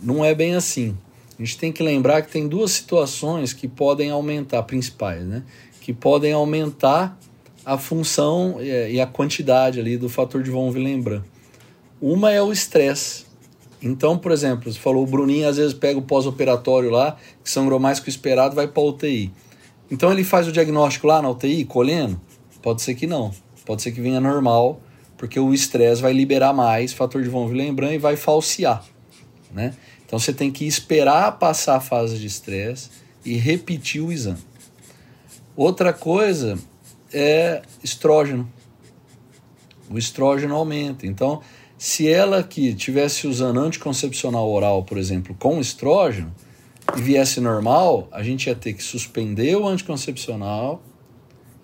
[0.00, 0.96] Não é bem assim.
[1.38, 5.42] A gente tem que lembrar que tem duas situações que podem aumentar, principais, né?
[5.80, 7.18] que podem aumentar
[7.64, 11.22] a função e a quantidade ali do fator de von Willebrand.
[12.00, 13.26] Uma é o estresse.
[13.82, 17.78] Então, por exemplo, você falou o Bruninho às vezes pega o pós-operatório lá, que sangrou
[17.78, 19.32] mais que o esperado, vai para UTI.
[19.90, 22.20] Então ele faz o diagnóstico lá na UTI, colhendo?
[22.62, 23.32] Pode ser que não.
[23.64, 24.80] Pode ser que venha normal,
[25.16, 28.84] porque o estresse vai liberar mais fator de von Willebrand e vai falsear,
[29.52, 29.74] né?
[30.04, 32.90] Então você tem que esperar passar a fase de estresse
[33.24, 34.38] e repetir o exame.
[35.56, 36.58] Outra coisa
[37.12, 38.48] é estrógeno.
[39.90, 41.06] O estrógeno aumenta.
[41.06, 41.42] Então,
[41.78, 46.34] Se ela que tivesse usando anticoncepcional oral, por exemplo, com estrógeno,
[46.94, 50.82] e viesse normal, a gente ia ter que suspender o anticoncepcional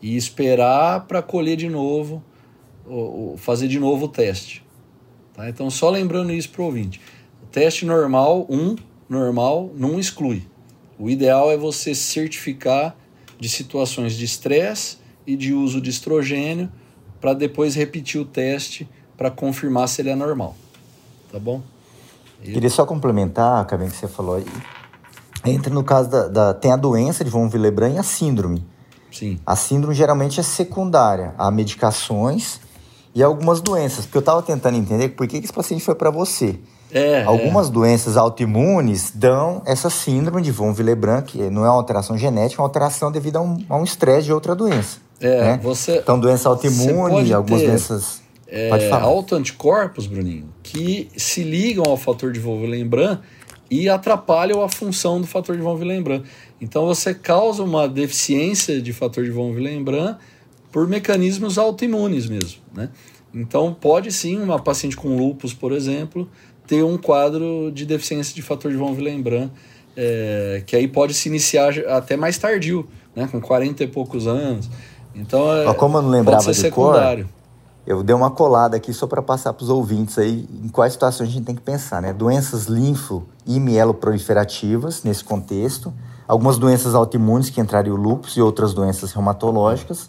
[0.00, 2.22] e esperar para colher de novo,
[2.84, 4.64] ou, fazer de novo o teste.
[5.34, 5.48] Tá?
[5.48, 7.00] Então, só lembrando isso para o ouvinte.
[7.42, 8.76] O teste normal, um,
[9.08, 10.44] normal, não exclui.
[10.98, 12.96] O ideal é você certificar
[13.38, 16.70] de situações de estresse e de uso de estrogênio
[17.20, 20.56] para depois repetir o teste para confirmar se ele é normal.
[21.30, 21.62] Tá bom?
[22.42, 22.52] E...
[22.52, 24.46] Queria só complementar, Cabem, que você falou aí.
[25.44, 28.64] Entra no caso da, da, Tem a doença de von Willebrand e a síndrome.
[29.10, 29.38] Sim.
[29.44, 32.60] A síndrome geralmente é secundária a medicações
[33.14, 34.04] e algumas doenças.
[34.06, 36.58] Porque eu estava tentando entender por que esse paciente foi para você.
[36.90, 37.70] É, Algumas é.
[37.70, 42.62] doenças autoimunes dão essa síndrome de von Willebrand, que não é uma alteração genética, é
[42.62, 43.38] uma alteração devido
[43.68, 44.98] a um estresse um de outra doença.
[45.18, 45.60] É, né?
[45.62, 45.98] você.
[45.98, 48.20] Então, doença autoimune, algumas doenças.
[48.46, 49.04] É, pode falar.
[49.04, 53.20] Autoanticorpos, Bruninho, que se ligam ao fator de von Willebrand
[53.72, 56.24] e atrapalham a função do fator de von Willebrand.
[56.60, 60.16] Então, você causa uma deficiência de fator de von Willebrand
[60.70, 62.90] por mecanismos autoimunes mesmo, né?
[63.32, 66.28] Então, pode sim, uma paciente com lúpus, por exemplo,
[66.66, 69.48] ter um quadro de deficiência de fator de von Willebrand,
[69.96, 74.68] é, que aí pode se iniciar até mais tardio, né, com 40 e poucos anos.
[75.14, 77.24] Então, é, como eu não lembrava pode ser secundário.
[77.24, 77.41] Cor,
[77.86, 81.28] eu dei uma colada aqui só para passar para os ouvintes aí em quais situações
[81.28, 82.12] a gente tem que pensar, né?
[82.12, 85.92] Doenças linfo e mieloproliferativas nesse contexto,
[86.28, 90.08] algumas doenças autoimunes que entrariam o lúpus e outras doenças reumatológicas,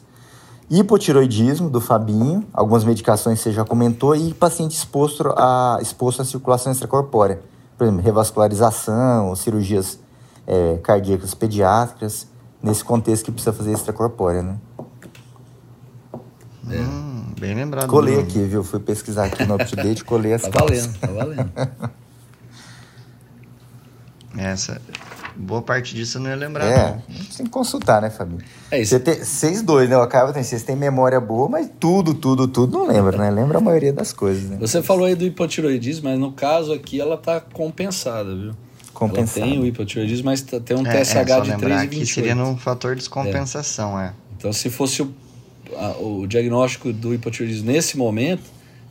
[0.69, 6.71] hipotiroidismo do Fabinho, algumas medicações você já comentou, e paciente exposto à, exposto à circulação
[6.71, 7.41] extracorpórea,
[7.76, 9.99] por exemplo, revascularização, cirurgias
[10.45, 12.28] é, cardíacas pediátricas,
[12.61, 14.57] nesse contexto que precisa fazer extracorpórea, né?
[16.69, 17.12] É.
[17.43, 17.89] Bem lembrado.
[17.89, 18.63] Colei aqui, viu?
[18.63, 21.51] Fui pesquisar aqui no UpToDate, colei as Tá valendo, tá valendo.
[24.37, 24.81] Essa,
[25.35, 26.65] boa parte disso eu não ia lembrar.
[26.65, 27.25] É, não.
[27.35, 28.39] tem que consultar, né, Fabinho?
[28.71, 28.91] É isso.
[28.91, 29.97] Você tem, vocês dois, né?
[29.97, 33.29] O Caio tem, vocês têm memória boa, mas tudo, tudo, tudo não lembra, né?
[33.29, 34.55] Lembra a maioria das coisas, né?
[34.61, 38.53] Você falou aí do hipotiroidismo, mas no caso aqui ela tá compensada, viu?
[38.93, 39.41] Compensado.
[39.41, 41.89] Ela tem o hipotiroidismo, mas tá, tem um É, TSH é, só de lembrar 3,28.
[41.89, 44.13] que seria num fator de descompensação, é.
[44.37, 45.13] Então, se fosse o,
[45.78, 48.43] a- o diagnóstico do hipotiroidismo nesse momento,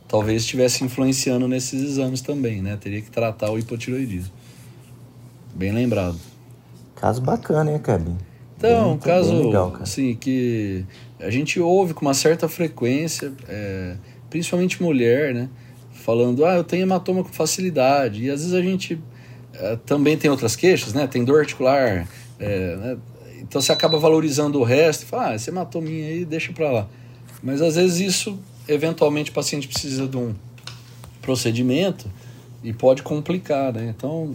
[0.07, 2.77] talvez estivesse influenciando nesses exames também, né?
[2.79, 4.31] Teria que tratar o hipotiroidismo.
[5.55, 6.17] Bem lembrado.
[6.95, 8.17] Caso bacana, hein, Cabinho?
[8.57, 10.85] Então, Bem- um caso legal, assim, que
[11.19, 13.95] a gente ouve com uma certa frequência, é,
[14.29, 15.49] principalmente mulher, né?
[15.91, 18.23] Falando, ah, eu tenho hematoma com facilidade.
[18.23, 18.99] E às vezes a gente
[19.53, 21.05] é, também tem outras queixas, né?
[21.07, 22.07] Tem dor articular,
[22.39, 22.97] é, né?
[23.43, 26.87] Então você acaba valorizando o resto e fala, ah, esse hematominha aí, deixa pra lá.
[27.43, 30.33] Mas às vezes isso, eventualmente, o paciente precisa de um
[31.21, 32.09] procedimento
[32.63, 33.93] e pode complicar, né?
[33.95, 34.33] Então,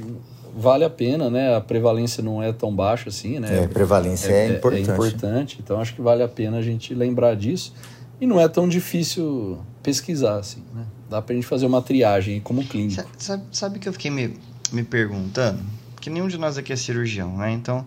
[0.56, 1.56] vale a pena, né?
[1.56, 3.64] A prevalência não é tão baixa assim, né?
[3.64, 4.76] É, prevalência é, importante.
[4.76, 7.72] É importante, então acho que vale a pena a gente lembrar disso.
[8.20, 10.84] E não é tão difícil pesquisar, assim, né?
[11.08, 13.00] Dá pra gente fazer uma triagem aí como clínico.
[13.00, 14.34] Sa- Sabe, sabe que eu fiquei me,
[14.72, 15.60] me perguntando?
[16.00, 17.50] Que nenhum de nós aqui é cirurgião, né?
[17.52, 17.86] Então,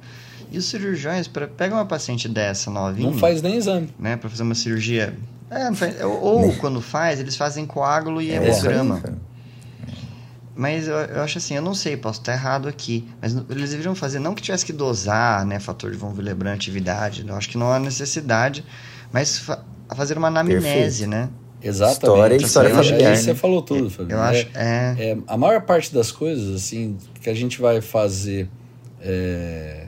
[0.51, 3.89] e os cirurgiões, pra, pega uma paciente dessa novinha, Não faz nem exame.
[3.97, 5.13] né, pra fazer uma cirurgia.
[5.49, 9.01] É, não faz- ou, ou quando faz, eles fazem coágulo e É hemograma.
[10.53, 13.95] Mas eu, eu acho assim, eu não sei, posso estar errado aqui, mas eles deveriam
[13.95, 17.57] fazer, não que tivesse que dosar, né, fator de von Willebrand, atividade, eu acho que
[17.57, 18.63] não há necessidade,
[19.11, 19.63] mas fa
[19.95, 21.29] fazer uma anamnese, né?
[21.61, 22.01] Exatamente.
[22.01, 23.35] História- história Aí- aí familiar, você né?
[23.35, 24.15] falou tudo, Fabio.
[24.15, 27.81] Eu É- acho, é, É, a maior parte das coisas, assim, que a gente vai
[27.81, 28.49] fazer.
[29.01, 29.87] É,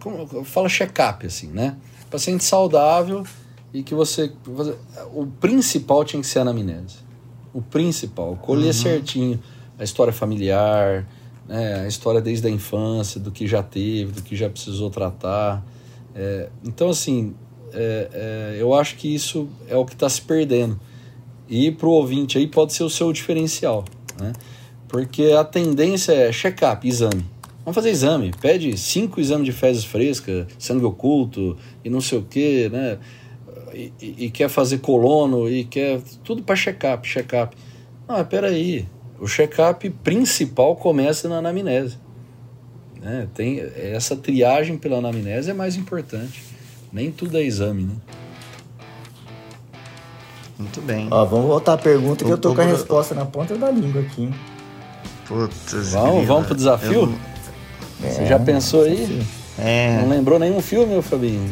[0.00, 1.76] como fala check-up, assim, né?
[2.10, 3.24] Paciente saudável
[3.72, 4.32] e que você.
[5.14, 6.96] O principal tinha que ser a anamnese.
[7.52, 8.36] O principal.
[8.36, 9.40] Colher certinho
[9.78, 11.06] a história familiar,
[11.48, 11.80] né?
[11.80, 15.64] a história desde a infância, do que já teve, do que já precisou tratar.
[16.14, 17.34] É, então, assim,
[17.72, 18.08] é,
[18.56, 20.78] é, eu acho que isso é o que está se perdendo.
[21.48, 23.84] E para o ouvinte aí pode ser o seu diferencial,
[24.18, 24.32] né?
[24.86, 27.24] Porque a tendência é check-up, exame.
[27.64, 28.32] Vamos fazer exame.
[28.40, 32.98] Pede cinco exames de fezes fresca, sangue oculto e não sei o que, né?
[33.74, 37.56] E, e- e quer fazer colono e quer tudo para check-up, check-up.
[38.08, 38.86] Não, mas peraí.
[39.20, 41.98] O check-up principal começa na anamnese.
[43.00, 43.28] Né?
[43.34, 46.42] Tem, essa triagem pela anamnese é mais importante.
[46.92, 47.94] Nem tudo é exame, né?
[50.58, 51.08] muito bem.
[51.10, 53.56] Ó, vamos voltar à pergunta que O- eu tô o com a resposta na ponta
[53.56, 54.22] da língua aqui.
[54.24, 54.34] hein?
[55.26, 56.26] Putz, Vamos, grila.
[56.26, 56.92] vamos pro desafio?
[56.92, 57.18] Eu
[58.02, 59.26] Você já pensou aí?
[59.58, 61.50] É, Não lembrou nenhum filme, ô Fabinho?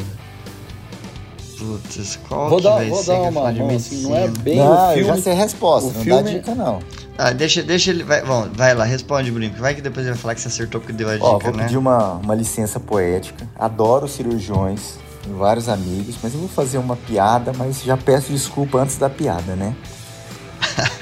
[1.57, 4.55] Putz, qual Vou que dar, vai vou ser dar uma mão, assim, não é bem
[4.57, 5.07] não, o eu filme.
[5.17, 6.79] já sei a resposta, o não filme- dá dica não.
[7.17, 8.01] Ah, deixa, deixa ele.
[8.03, 9.51] Vai, bom, vai lá, responde, Bruno.
[9.59, 11.51] Vai que depois ele vai falar que você acertou porque deu a dica, Ó, vou
[11.51, 11.63] né?
[11.65, 13.45] pedir uma, uma licença poética.
[13.59, 18.77] Adoro cirurgiões, tenho vários amigos, mas eu vou fazer uma piada, mas já peço desculpa
[18.79, 19.75] antes da piada, né?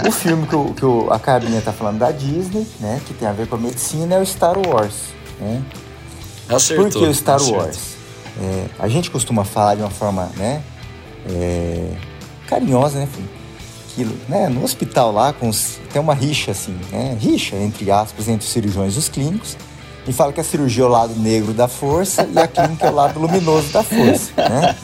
[0.07, 2.99] o filme que, o- que o- a cabinha tá falando da Disney, né?
[3.05, 4.93] Que tem a ver com a medicina, é o Star Wars,
[5.39, 5.61] né?
[6.49, 6.85] Acertou.
[6.89, 7.57] Por que o Star acertou.
[7.59, 7.77] Wars?
[8.39, 10.61] É, a gente costuma falar de uma forma, né?
[11.29, 11.89] é,
[12.47, 13.07] carinhosa, né?
[13.95, 17.17] Que, né, no hospital lá, com os- tem uma rixa, assim, né?
[17.19, 19.57] Rixa, entre aspas, entre os cirurgiões e os clínicos.
[20.07, 22.89] E fala que a cirurgia é o lado negro da força e a clínica é
[22.89, 24.75] o lado luminoso da força, né?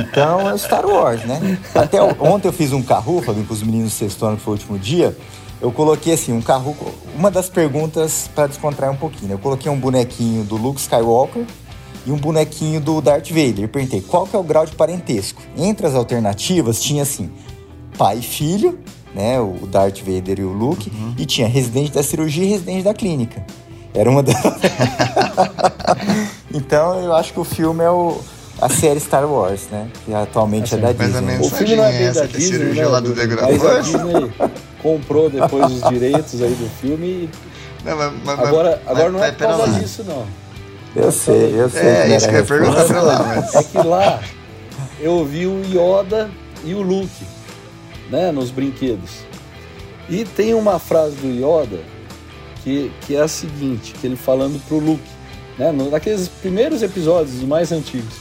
[0.00, 1.58] Então é o Star Wars, né?
[1.74, 4.54] Até ontem eu fiz um carro, Fabinho, com os meninos do sexto ano, que foi
[4.54, 5.16] o último dia.
[5.62, 6.76] Eu coloquei assim, um carro.
[7.14, 9.28] Uma das perguntas para descontrair um pouquinho.
[9.28, 9.34] né?
[9.34, 11.44] Eu coloquei um bonequinho do Luke Skywalker
[12.04, 13.68] e um bonequinho do Darth Vader.
[13.68, 15.40] Perguntei qual que é o grau de parentesco.
[15.56, 17.30] Entre as alternativas tinha assim,
[17.96, 18.76] pai e filho,
[19.14, 19.40] né?
[19.40, 23.46] O Darth Vader e o Luke, e tinha residente da cirurgia e residente da clínica.
[23.94, 24.34] Era uma das.
[26.52, 28.18] então eu acho que o filme é o,
[28.60, 29.86] a série Star Wars, né?
[30.04, 31.20] Que atualmente é da Mas a Disney.
[31.20, 32.88] mensagem O filme não é da que a Disney, cirurgia né?
[32.88, 33.82] lá do Negro da mas a Força.
[33.82, 34.32] Disney
[34.82, 37.30] comprou depois os direitos aí do filme e
[37.84, 39.78] Não, mas, mas, agora, mas- agora não é mas por causa lá.
[39.78, 40.26] disso, não.
[40.94, 41.80] Eu sei, eu sei.
[41.88, 43.54] É, que isso que eu ia perguntar pra lá, mas.
[43.54, 44.20] É que lá
[45.00, 46.30] eu vi o Yoda
[46.64, 47.24] e o Luke,
[48.10, 49.10] né, nos brinquedos.
[50.08, 51.80] E tem uma frase do Yoda
[52.62, 55.02] que, que é a seguinte, que ele falando pro Luke,
[55.58, 58.14] né, naqueles primeiros episódios, os mais antigos,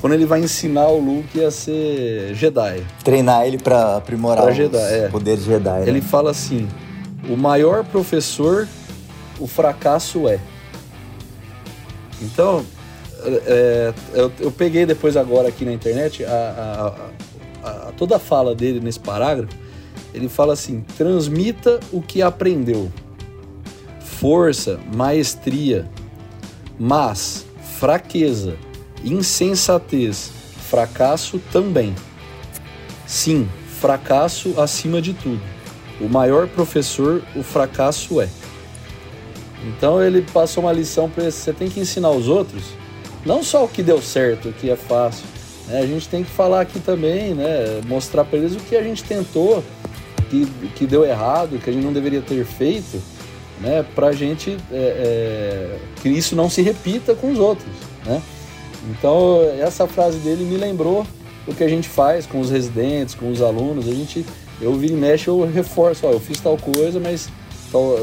[0.00, 2.84] quando ele vai ensinar o Luke a ser Jedi.
[3.04, 5.08] Treinar ele pra aprimorar Pra os Jedi, é.
[5.08, 5.80] poderes Jedi.
[5.80, 5.88] né?
[5.88, 6.68] Ele fala assim:
[7.28, 8.68] o maior professor,
[9.40, 10.38] o fracasso é.
[12.22, 12.64] Então,
[13.46, 18.18] é, eu, eu peguei depois agora aqui na internet a, a- a- a- toda a
[18.18, 19.52] fala dele nesse parágrafo.
[20.14, 22.90] Ele fala assim: transmita o que aprendeu,
[24.00, 25.86] força, maestria,
[26.78, 27.44] mas
[27.78, 28.56] fraqueza,
[29.06, 30.30] insensatez,
[30.68, 31.94] fracasso também.
[33.06, 33.48] Sim,
[33.80, 35.40] fracasso acima de tudo.
[36.00, 38.28] O maior professor, o fracasso é.
[39.64, 42.64] Então ele passou uma lição para você tem que ensinar os outros,
[43.24, 45.24] não só o que deu certo, o que é fácil.
[45.66, 45.80] né?
[45.80, 47.80] A gente tem que falar aqui também, né?
[47.86, 49.64] Mostrar para eles o que a gente tentou,
[50.30, 50.46] que,
[50.76, 53.02] que deu errado, que a gente não deveria ter feito,
[53.60, 53.84] né?
[53.94, 57.72] Para a gente é, é, que isso não se repita com os outros,
[58.04, 58.22] né?
[58.90, 61.06] Então essa frase dele me lembrou
[61.46, 63.88] o que a gente faz com os residentes, com os alunos.
[63.88, 64.24] A gente,
[64.60, 67.28] eu vira e mexe, eu reforço, ó, eu fiz tal coisa, mas
[67.70, 67.98] tal-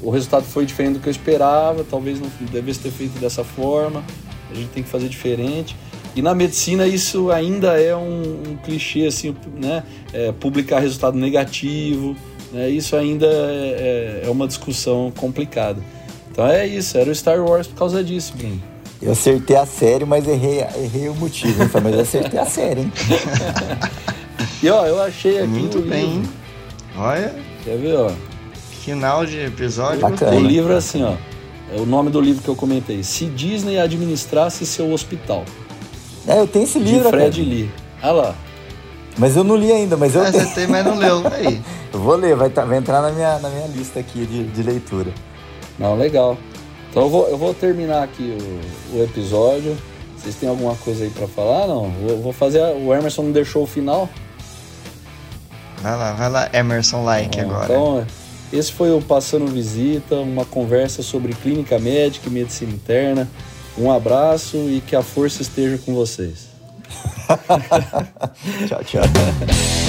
[0.00, 4.04] o resultado foi diferente do que eu esperava, talvez não devesse ter feito dessa forma,
[4.50, 5.76] a gente tem que fazer diferente.
[6.14, 9.82] E na medicina isso ainda é um, um clichê, assim, né?
[10.12, 12.16] É, publicar resultado negativo,
[12.52, 12.70] né?
[12.70, 15.82] isso ainda é, é uma discussão complicada.
[16.30, 18.62] Então é isso, era o Star Wars por causa disso, Bruno.
[19.00, 21.70] Eu acertei a série, mas errei, errei o motivo, hein?
[21.82, 22.92] Mas eu acertei a série, hein?
[24.62, 26.22] E ó, eu achei aqui Muito bem, livro.
[26.22, 26.30] hein?
[26.96, 28.10] Olha, Quer ver, ó?
[28.82, 30.00] final de episódio.
[30.00, 30.36] Bacana.
[30.36, 31.12] O livro é assim, ó.
[31.74, 33.02] É o nome do livro que eu comentei.
[33.02, 35.44] Se Disney administrasse seu hospital.
[36.26, 37.48] É, eu tenho esse De livro, Fred cara.
[37.54, 37.70] Lee.
[38.02, 38.34] Ah lá.
[39.18, 40.44] Mas eu não li ainda, mas eu Ah, tenho.
[40.46, 41.22] você tem, mas não leu.
[41.32, 41.60] Aí.
[41.92, 44.62] Eu vou ler, vai, tá- vai entrar na minha, na minha lista aqui de, de
[44.62, 45.12] leitura.
[45.78, 46.38] Não, legal.
[46.96, 48.38] Então eu vou, eu vou terminar aqui
[48.94, 49.76] o, o episódio.
[50.16, 51.66] Vocês têm alguma coisa aí pra falar?
[51.66, 51.90] Não.
[51.90, 52.62] Vou, vou fazer.
[52.62, 54.08] a- o Emerson não deixou o final.
[55.82, 57.64] Vai lá, vai lá, Emerson Like Bom, agora.
[57.66, 58.06] Então,
[58.50, 63.28] esse foi o Passando Visita, uma conversa sobre clínica médica e medicina interna.
[63.76, 66.46] Um abraço e que a força esteja com vocês.
[68.68, 69.02] Tchau, tchau.